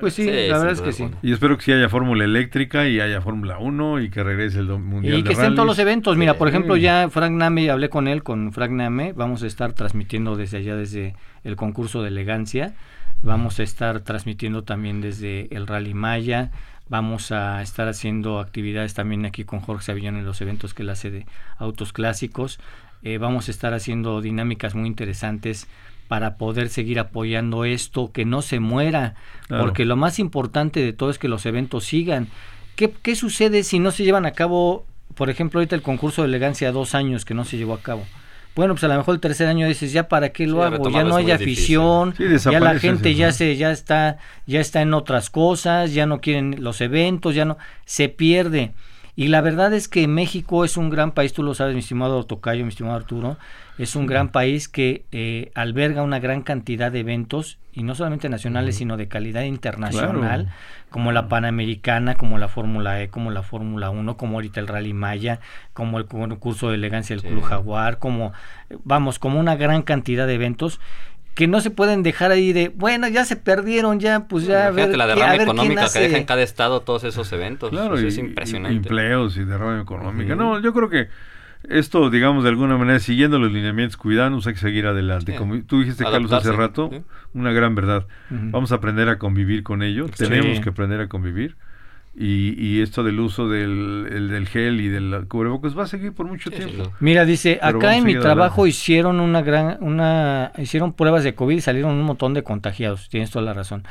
[0.00, 1.08] pues sí, la verdad es que sí.
[1.22, 4.66] Y espero que sí haya Fórmula Eléctrica y haya Fórmula 1 y que regrese el
[4.66, 6.16] Mundial Y que estén todos los eventos.
[6.16, 9.72] Mira, por ejemplo, ya Frank Name, hablé con él, con Frank Name, vamos a estar
[9.72, 10.97] transmitiendo desde allá, desde
[11.44, 12.74] el concurso de elegancia.
[13.22, 16.50] Vamos a estar transmitiendo también desde el Rally Maya.
[16.88, 20.90] Vamos a estar haciendo actividades también aquí con Jorge Savillón en los eventos que él
[20.90, 21.26] hace de
[21.58, 22.60] autos clásicos.
[23.02, 25.68] Eh, vamos a estar haciendo dinámicas muy interesantes
[26.08, 29.14] para poder seguir apoyando esto, que no se muera,
[29.48, 32.28] porque lo más importante de todo es que los eventos sigan.
[32.76, 36.28] ¿Qué, ¿Qué sucede si no se llevan a cabo, por ejemplo, ahorita el concurso de
[36.28, 38.06] elegancia dos años que no se llevó a cabo?
[38.58, 41.04] Bueno, pues a lo mejor el tercer año dices, ya para qué lo hago, ya
[41.04, 45.94] no hay afición, ya la gente ya se, ya está, ya está en otras cosas,
[45.94, 48.74] ya no quieren los eventos, ya no, se pierde.
[49.14, 52.26] Y la verdad es que México es un gran país, tú lo sabes, mi estimado
[52.26, 53.36] Tocayo, mi estimado Arturo,
[53.78, 58.28] es un gran país que eh, alberga una gran cantidad de eventos, y no solamente
[58.28, 60.52] nacionales, sino de calidad internacional,
[60.90, 64.94] como la Panamericana, como la Fórmula E, como la Fórmula 1, como ahorita el Rally
[64.94, 65.38] Maya,
[65.74, 68.32] como el concurso de elegancia del Club Jaguar, como,
[68.82, 70.80] vamos, como una gran cantidad de eventos
[71.38, 74.72] que no se pueden dejar ahí de, bueno, ya se perdieron, ya, pues ya.
[74.72, 77.70] Fíjate la derrama económica que deja en cada estado todos esos eventos.
[77.70, 78.88] Claro, es impresionante.
[78.88, 80.34] empleos y derrama económica.
[80.34, 81.06] No, yo creo que
[81.64, 85.34] esto, digamos, de alguna manera, siguiendo los lineamientos, cuidándonos, hay que seguir adelante.
[85.34, 86.90] Como tú dijiste, Carlos, hace rato,
[87.34, 88.06] una gran verdad.
[88.30, 91.56] Vamos a aprender a convivir con ello, tenemos que aprender a convivir.
[92.20, 96.26] Y, y, esto del uso del, del gel y del cubrebocas va a seguir por
[96.26, 96.92] mucho tiempo.
[96.98, 101.60] Mira, dice, acá en mi trabajo hicieron una gran, una, hicieron pruebas de COVID y
[101.60, 103.84] salieron un montón de contagiados, tienes toda la razón.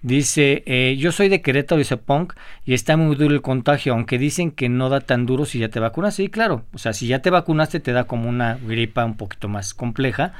[0.00, 4.18] Dice, eh, yo soy de Querétaro, dice Punk, y está muy duro el contagio, aunque
[4.18, 6.14] dicen que no da tan duro si ya te vacunas.
[6.14, 9.48] Sí, claro, o sea, si ya te vacunaste te da como una gripa un poquito
[9.48, 10.32] más compleja,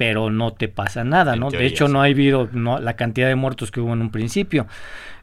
[0.00, 1.50] pero no te pasa nada, En ¿no?
[1.50, 1.92] de hecho, sí.
[1.92, 4.66] no ha habido no, la cantidad de muertos que hubo en un principio.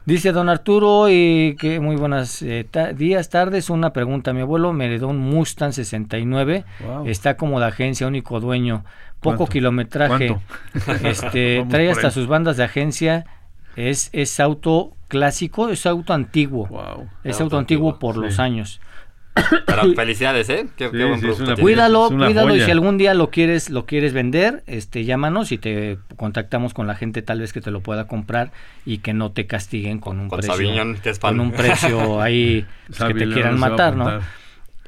[0.04, 2.44] Dice don Arturo, y que muy buenos
[2.94, 3.70] días, tardes.
[3.70, 4.32] Una pregunta.
[4.32, 6.64] Mi abuelo me heredó un Mustang 69.
[6.78, 7.08] Wow.
[7.08, 8.84] Está como de agencia, único dueño.
[9.18, 9.52] Poco ¿Cuánto?
[9.52, 10.36] kilometraje.
[11.02, 12.12] Este, trae hasta ahí.
[12.12, 13.24] sus bandas de agencia.
[13.74, 16.68] Es, es auto clásico, es auto antiguo.
[16.68, 17.08] Wow.
[17.24, 18.20] Es Auto auto antiguo antiguo, por sí.
[18.20, 18.80] los años.
[19.66, 20.66] Pero felicidades, ¿eh?
[20.76, 21.60] Qué, Sí, qué buen sí, es producto.
[21.60, 25.52] Cuídalo, Es una cuídalo y si algún día lo quieres, lo quieres vender, este, llámanos
[25.52, 28.52] y te contactamos con la gente tal vez que te lo pueda comprar
[28.84, 31.36] y que no te castiguen con un Con precio, Sabiñón, que es fan.
[31.36, 34.20] con un precio ahí pues, que te quieran matar, ¿no?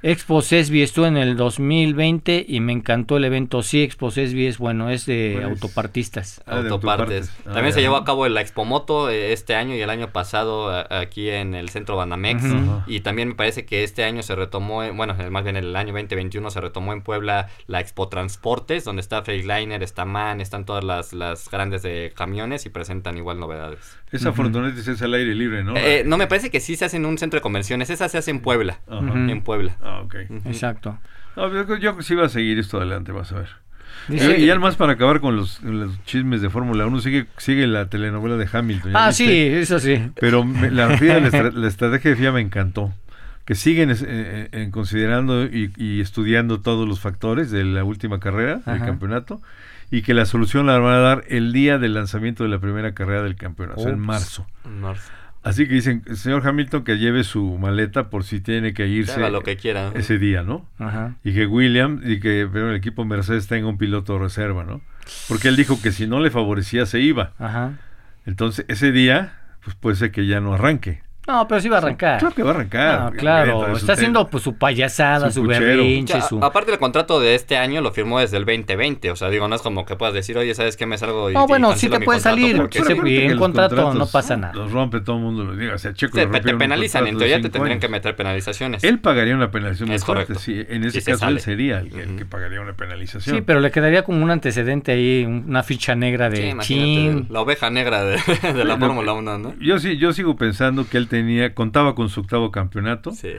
[0.03, 3.63] Expo Sesbi estuvo en el 2020 y me encantó el evento.
[3.63, 6.43] Sí, Expo Sesbi es bueno, es de Pues, autopartistas.
[6.47, 7.29] Ah, de autopartes.
[7.29, 7.47] autopartes.
[7.47, 10.71] Ah, También se llevó a cabo la Expomoto eh, este año y el año pasado
[10.91, 12.43] aquí en el centro Banamex.
[12.87, 15.77] Y también me parece que este año se retomó, eh, bueno, eh, más bien el
[15.77, 20.65] año 2021 se retomó en Puebla la Expo Transportes, donde está Freightliner, está MAN, están
[20.65, 23.99] todas las, las grandes de camiones y presentan igual novedades.
[24.13, 25.77] Esa furgoneta es al aire libre, ¿no?
[25.77, 28.19] Eh, no, me parece que sí se hace en un centro de convenciones, esa se
[28.19, 28.81] hace en Puebla.
[28.89, 29.77] En Puebla.
[29.91, 30.15] Ah, ok.
[30.47, 30.99] Exacto.
[31.37, 33.49] No, yo, yo sí iba a seguir esto adelante, vas a ver.
[34.09, 37.67] Dice- y, y además para acabar con los, los chismes de Fórmula 1, sigue, sigue
[37.67, 38.93] la telenovela de Hamilton.
[38.93, 39.25] ¿ya ah, viste?
[39.25, 39.33] sí,
[39.63, 40.11] eso sí.
[40.21, 42.93] Pero me- la, FIA, la, estra- la estrategia de FIA me encantó.
[43.45, 48.21] Que siguen es- eh, eh, considerando y, y estudiando todos los factores de la última
[48.21, 49.41] carrera del campeonato
[49.91, 52.95] y que la solución la van a dar el día del lanzamiento de la primera
[52.95, 54.07] carrera del campeonato, o sea, en Ups.
[54.07, 54.47] marzo.
[54.65, 55.11] En marzo.
[55.43, 59.31] Así que dicen, señor Hamilton, que lleve su maleta por si tiene que irse Haga
[59.31, 59.91] lo que quiera.
[59.95, 60.69] ese día, ¿no?
[60.79, 61.17] Ajá.
[61.25, 64.83] Y que William y que pero el equipo Mercedes tenga un piloto reserva, ¿no?
[65.29, 67.33] Porque él dijo que si no le favorecía se iba.
[67.39, 67.79] Ajá.
[68.27, 71.03] Entonces, ese día, pues puede ser que ya no arranque.
[71.31, 72.19] No, pero sí va a arrancar.
[72.19, 73.01] Claro que va a arrancar.
[73.13, 76.43] No, claro, está haciendo pues su payasada, su su, berrinche, su...
[76.43, 79.55] Aparte el contrato de este año lo firmó desde el 2020, o sea, digo, no
[79.57, 80.87] es como que puedas decir, oye, ¿sabes qué?
[80.87, 82.93] Me salgo y No, bueno, sí te puede contrato salir, porque sí, sí.
[82.93, 84.53] acuérdate y en que los contrato no pasa nada.
[84.55, 85.75] Los rompe todo el mundo, lo diga.
[85.75, 88.83] O sea, Checo Te, penalizan, en teoría te tendrían que meter penalizaciones.
[88.85, 90.39] Él pagaría una penalización Es correcto.
[90.39, 90.65] sí.
[90.69, 92.19] En ese Y se caso, él sería el, que- el Ujú.
[92.19, 93.37] que pagaría una penalización.
[93.37, 97.27] Sí, pero le quedaría como un antecedente ahí, un- una ficha negra de chin.
[97.31, 98.17] la oveja negra de,
[98.65, 99.55] la Fórmula 1, ¿no?
[99.61, 101.20] Yo sí, yo sigo pensando que él tenía,
[101.55, 103.33] contaba con su octavo campeonato, Sí.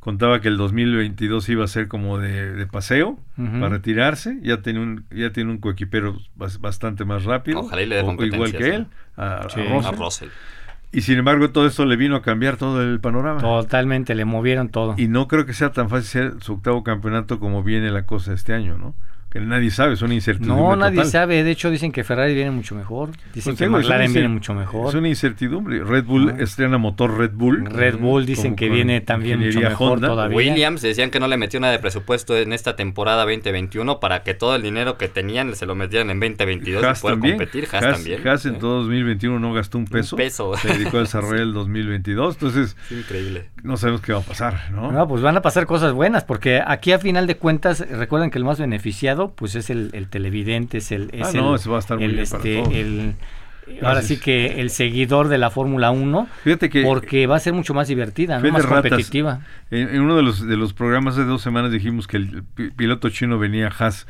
[0.00, 4.80] contaba que el 2022 iba a ser como de, de paseo para retirarse, ya tiene
[4.80, 8.52] un, ya tiene un coequipero bas- bastante más rápido, Ojalá y le dé o- igual
[8.52, 9.42] que él, a.
[9.44, 9.86] Russell.
[9.86, 10.28] A Russell.
[10.92, 13.40] y sin embargo todo esto le vino a cambiar todo el panorama.
[13.40, 14.94] Totalmente, le movieron todo.
[14.96, 18.32] Y no creo que sea tan fácil ser su octavo campeonato como viene la cosa
[18.32, 18.94] este año, ¿no?
[19.38, 20.62] Que nadie sabe, es una incertidumbre.
[20.64, 21.10] No, nadie total.
[21.10, 21.44] sabe.
[21.44, 23.10] De hecho, dicen que Ferrari viene mucho mejor.
[23.34, 24.88] Dicen Pues que es una McLaren viene mucho mejor.
[24.88, 25.84] Es una incertidumbre.
[25.84, 27.66] Red Bull estrena motor Red Bull.
[27.66, 30.08] Red Bull dicen como que viene también mucho mejor Honda.
[30.08, 30.36] todavía.
[30.36, 34.34] Williams decían que no le metió nada de presupuesto en esta temporada 2021 para que
[34.34, 37.36] todo el dinero que tenían se lo metieran en 2022 Haas y poder también.
[37.36, 37.68] competir.
[37.72, 38.28] Haas, Haas- también.
[38.28, 38.58] Haas en Sí.
[38.60, 40.16] todo 2021 no gastó un peso.
[40.16, 40.54] peso.
[40.56, 42.34] Se dedicó a desarrollar el 2022.
[42.36, 43.50] Entonces, Es increíble.
[43.62, 44.90] no sabemos qué va a pasar, ¿no?
[44.92, 48.38] No, pues van a pasar cosas buenas, porque aquí a final de cuentas, recuerden que
[48.38, 51.10] el más beneficiado, pues es el, el televidente, es el...
[51.12, 52.74] Es Ah, no, el- eso va a estar muy bien para este, todos.
[52.74, 53.14] el-
[53.82, 57.52] ahora sí que el seguidor de la Fórmula 1, Fíjate que porque va a ser
[57.52, 58.82] mucho más divertida, más ratas.
[58.90, 59.40] competitiva.
[59.72, 62.70] en, en uno de los, de los programas de dos semanas dijimos que el pi-
[62.70, 64.06] piloto chino venía a Haas.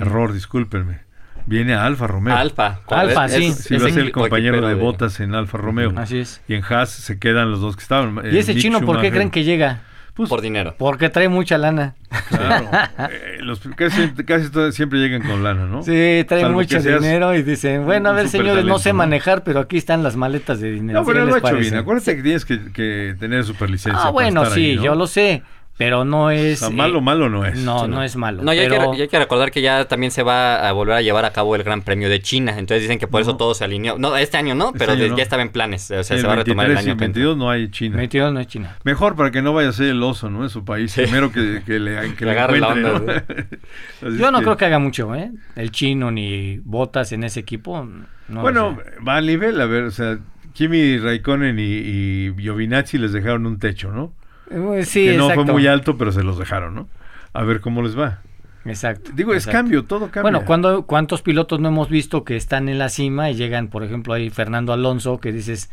[0.00, 1.06] Error, discúlpenme.
[1.48, 2.34] Viene a Alfa Romeo.
[2.34, 2.80] Alfa.
[2.88, 3.52] Alfa, Es- sí.
[3.52, 5.92] Sí, es va a ser el compañero de botas en Alfa Romeo.
[5.96, 6.42] Así es.
[6.48, 8.16] Y en Haas se quedan los dos que estaban.
[8.24, 9.82] ¿Y eh, ese Mick chino por qué creen que llega?
[10.16, 10.74] Pues, Por dinero.
[10.78, 11.94] Porque trae mucha lana.
[12.30, 12.70] claro.
[13.10, 15.82] eh, los, casi casi todos siempre llegan con lana, ¿no?
[15.82, 19.60] Sí, trae Salvo mucho dinero y dicen, bueno, a ver, señores, no sé manejar, pero
[19.60, 21.00] aquí están las maletas de dinero.
[21.00, 21.76] No, pero ¿Qué lo ha hecho bien.
[21.76, 23.92] Acuérdate que tienes que, que tener superlicencia.
[23.92, 24.84] Ah, para bueno, estar sí, ahí, ¿no?
[24.84, 25.42] yo lo sé,
[25.78, 26.62] pero no es...
[26.62, 27.58] O sea, malo, eh, malo no es.
[27.58, 28.42] No, Sí, no es malo.
[28.42, 28.92] No, y hay, pero...
[28.92, 31.32] que, y hay que recordar que ya también se va a volver a llevar a
[31.32, 32.52] cabo el Gran Premio de China.
[32.58, 33.98] Entonces dicen que por eso todo se alineó.
[33.98, 35.16] No, este año no, Este pero año de- no.
[35.16, 35.90] ya estaba en planes.
[35.90, 37.20] O sea, el se va a retomar el 23 y año el que entra.
[37.22, 37.96] 22 no hay China.
[37.98, 38.76] 22 no es China.
[38.84, 40.42] Mejor para que no vaya a ser el oso, ¿no?
[40.44, 40.92] En su país.
[40.92, 41.02] Sí.
[41.02, 43.24] Primero que, que le, que Que le agarre la onda,
[44.18, 45.30] Yo no creo que haga mucho, ¿eh?
[45.56, 47.86] El chino ni botas en ese equipo.
[48.28, 50.18] Bueno, va al nivel, a ver, o sea,
[50.52, 54.12] Kimi Raikkonen y, y Giovinazzi les dejaron un techo, ¿no?
[54.50, 55.44] Eh, sí, que no exacto.
[55.44, 56.88] fue muy alto, pero se los dejaron, ¿no?
[57.32, 58.20] A ver cómo les va.
[58.64, 59.10] Exacto.
[59.14, 60.22] Digo, es cambio, todo cambia.
[60.22, 63.84] Bueno, cuando, ¿cuántos pilotos no hemos visto que están en la cima y llegan, por
[63.84, 65.70] ejemplo, ahí Fernando Alonso, que dices,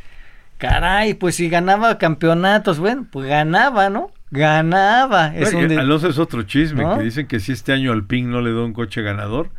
[0.58, 4.12] caray, pues si ganaba campeonatos, bueno, pues ganaba, ¿no?
[4.32, 5.28] Ganaba.
[5.36, 6.98] Es Bueno, un de- Alonso es otro chisme, ¿No?
[6.98, 9.50] que dicen que si este año Alpine no le da un coche ganador,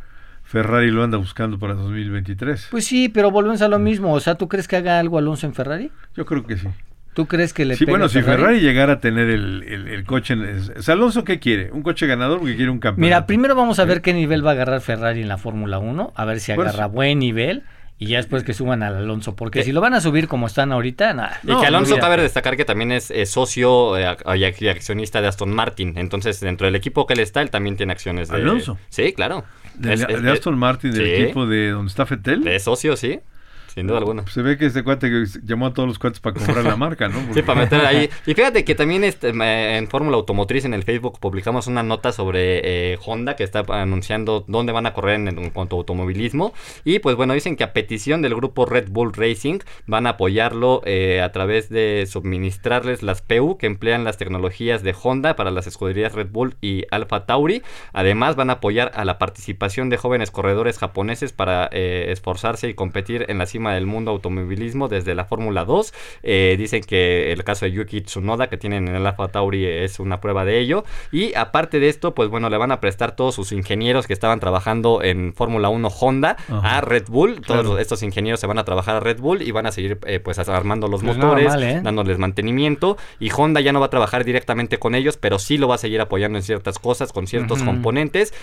[0.43, 2.67] Ferrari lo anda buscando para 2023.
[2.71, 4.13] Pues sí, pero volvemos a lo mismo.
[4.13, 5.91] O sea, ¿tú crees que haga algo Alonso en Ferrari?
[6.15, 6.67] Yo creo que sí.
[7.15, 10.33] ¿Tú crees que le Sí, bueno, si Ferrari llegara a tener el, el, coche...
[10.33, 11.71] En, Alonso qué quiere?
[11.71, 13.05] ¿Un coche ganador porque quiere un campeón?
[13.05, 16.11] Mira, primero vamos a ver qué nivel va a agarrar Ferrari en la Fórmula 1,
[16.13, 17.63] a ver si agarra buen nivel
[17.97, 20.73] y ya después que suban al Alonso, porque si lo van a subir como están
[20.73, 21.39] ahorita, nada.
[21.43, 25.97] Y que Alonso cabe destacar que también es, socio eh, y accionista de Aston Martin,
[25.97, 28.35] entonces dentro del equipo que él está, él también tiene acciones de...
[28.35, 28.77] Alonso.
[28.89, 29.45] Sí, claro.
[29.75, 29.93] De,
[30.29, 32.45] Aston Martin, del equipo de donde está Fetel.
[32.45, 33.21] Es socio, sí.
[33.75, 34.25] Sin duda alguna.
[34.27, 35.11] Se ve que este cuate
[35.43, 37.19] llamó a todos los cuates para comprar la marca, ¿no?
[37.33, 38.09] Sí, para meter ahí.
[38.25, 42.93] Y fíjate que también este, en Fórmula Automotriz en el Facebook publicamos una nota sobre
[42.93, 46.53] eh, Honda que está anunciando dónde van a correr en, cuanto a automovilismo.
[46.85, 50.81] Y pues bueno, dicen que a petición del grupo Red Bull Racing van a apoyarlo
[50.85, 55.67] eh, a través de suministrarles las PU que emplean las tecnologías de Honda para las
[55.67, 57.61] escuderías Red Bull y Alfa Tauri.
[57.91, 62.73] Además van a apoyar a la participación de jóvenes corredores japoneses para eh, esforzarse y
[62.73, 65.93] competir en la cima del mundo automovilismo desde la Fórmula 2.
[66.23, 69.99] Eh, dicen que el caso de Yuki Tsunoda que tienen en el Alfa Tauri es
[69.99, 70.83] una prueba de ello.
[71.11, 74.39] Y aparte de esto, pues bueno, le van a prestar todos sus ingenieros que estaban
[74.39, 77.41] trabajando en Fórmula 1 Honda a Red Bull.
[77.41, 80.19] Todos estos ingenieros se van a trabajar a Red Bull y van a seguir eh,
[80.19, 81.81] pues armando los pues motores, ¿eh?
[81.83, 82.97] dándoles mantenimiento.
[83.19, 85.79] Y Honda ya no va a trabajar directamente con ellos, pero sí lo va a
[85.79, 88.33] seguir apoyando en ciertas cosas, con ciertos componentes.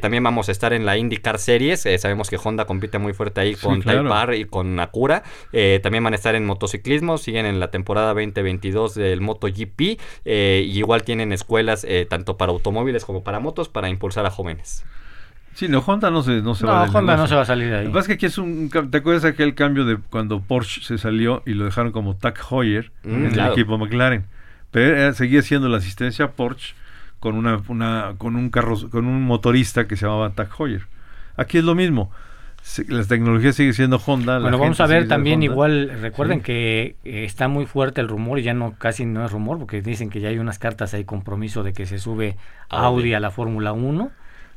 [0.00, 1.86] también vamos a estar en la IndyCar Series.
[1.98, 4.02] sabemos que Honda compite muy fuerte ahí con Type
[4.36, 5.22] y con Nakura.
[5.52, 9.98] Eh, también van a estar en motociclismo, siguen en la temporada 2022 del MotoGP.
[10.24, 14.30] Eh, y igual tienen escuelas eh, tanto para automóviles como para motos para impulsar a
[14.30, 14.84] jóvenes.
[15.54, 17.76] Sí, no, Honda no se, no se va Honda no se va a salir de
[17.76, 17.84] ahí.
[17.84, 18.70] Lo que pasa es que aquí es un...
[18.70, 22.90] ¿Te acuerdas aquel cambio de cuando Porsche se salió y lo dejaron como Tag Heuer
[23.04, 24.24] mm, en el equipo McLaren?
[24.70, 26.74] Pero seguía siendo la asistencia Porsche
[27.20, 30.86] con una, una, con un carro, con un motorista que se llamaba Tag Heuer.
[31.36, 32.10] Aquí es lo mismo
[32.88, 34.38] la tecnología sigue siendo Honda.
[34.38, 38.42] Bueno, vamos a ver también igual, recuerden que eh, está muy fuerte el rumor y
[38.42, 41.62] ya no casi no es rumor porque dicen que ya hay unas cartas ahí compromiso
[41.62, 42.36] de que se sube
[42.68, 44.10] Audi, a la Fórmula 1.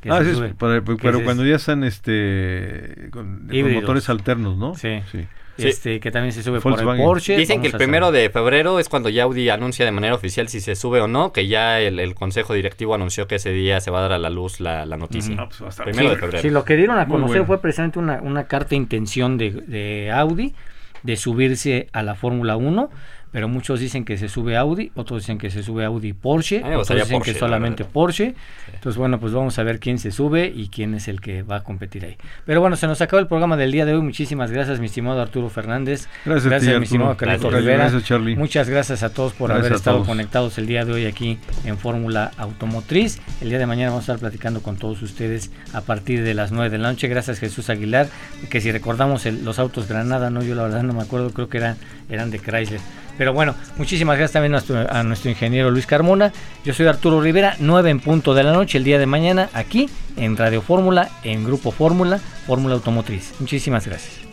[0.08, 0.20] Ah,
[0.58, 4.74] pero, cuando ya están este con, motores alternos, ¿no?
[4.76, 5.00] Sí.
[5.10, 5.26] sí.
[5.58, 7.36] Este, que también se sube por el Porsche.
[7.36, 10.60] Dicen que el primero de febrero es cuando ya Audi anuncia de manera oficial si
[10.60, 13.98] se sube o no, que ya el, consejo directivo anunció que ese día se va
[13.98, 15.36] a dar a la luz la, noticia.
[15.38, 16.42] Ah, pues primero de febrero.
[16.42, 20.10] Sí, lo que dieron a conocer fue precisamente una, una carta de intención de, de
[20.12, 20.54] Audi
[21.02, 22.90] de subirse a la Fórmula 1
[23.32, 26.88] pero muchos dicen que se sube Audi, otros dicen que se sube Audi Porsche, otros
[26.88, 28.34] dicen que solamente Porsche.
[28.72, 31.56] Entonces, bueno, pues vamos a ver quién se sube y quién es el que va
[31.56, 32.16] a competir ahí.
[32.44, 34.02] Pero bueno, se nos acabó el programa del día de hoy.
[34.02, 36.08] Muchísimas gracias, mi estimado Arturo Fernández.
[36.24, 37.78] Gracias, gracias mi estimado Carlos Rivera.
[37.78, 38.36] Gracias, Charlie.
[38.36, 42.30] Muchas gracias a todos por haber estado conectados el día de hoy aquí en Fórmula
[42.38, 43.20] Automotriz.
[43.40, 46.52] El día de mañana vamos a estar platicando con todos ustedes a partir de las
[46.52, 47.08] 9 de la noche.
[47.08, 48.08] Gracias, Jesús Aguilar.
[48.50, 51.58] Que si recordamos los autos Granada, no, yo la verdad no me acuerdo, creo que
[51.58, 51.76] eran,
[52.08, 52.80] eran de Chrysler.
[53.18, 56.32] Pero bueno, muchísimas gracias también a nuestro, ingeniero Luis Carmona.
[56.64, 59.88] Yo soy Arturo Rivera, 9 en punto de la noche, el día de mañana, aquí
[60.16, 63.34] en Radio Fórmula, en Grupo Fórmula, Fórmula Automotriz.
[63.40, 64.25] Muchísimas gracias.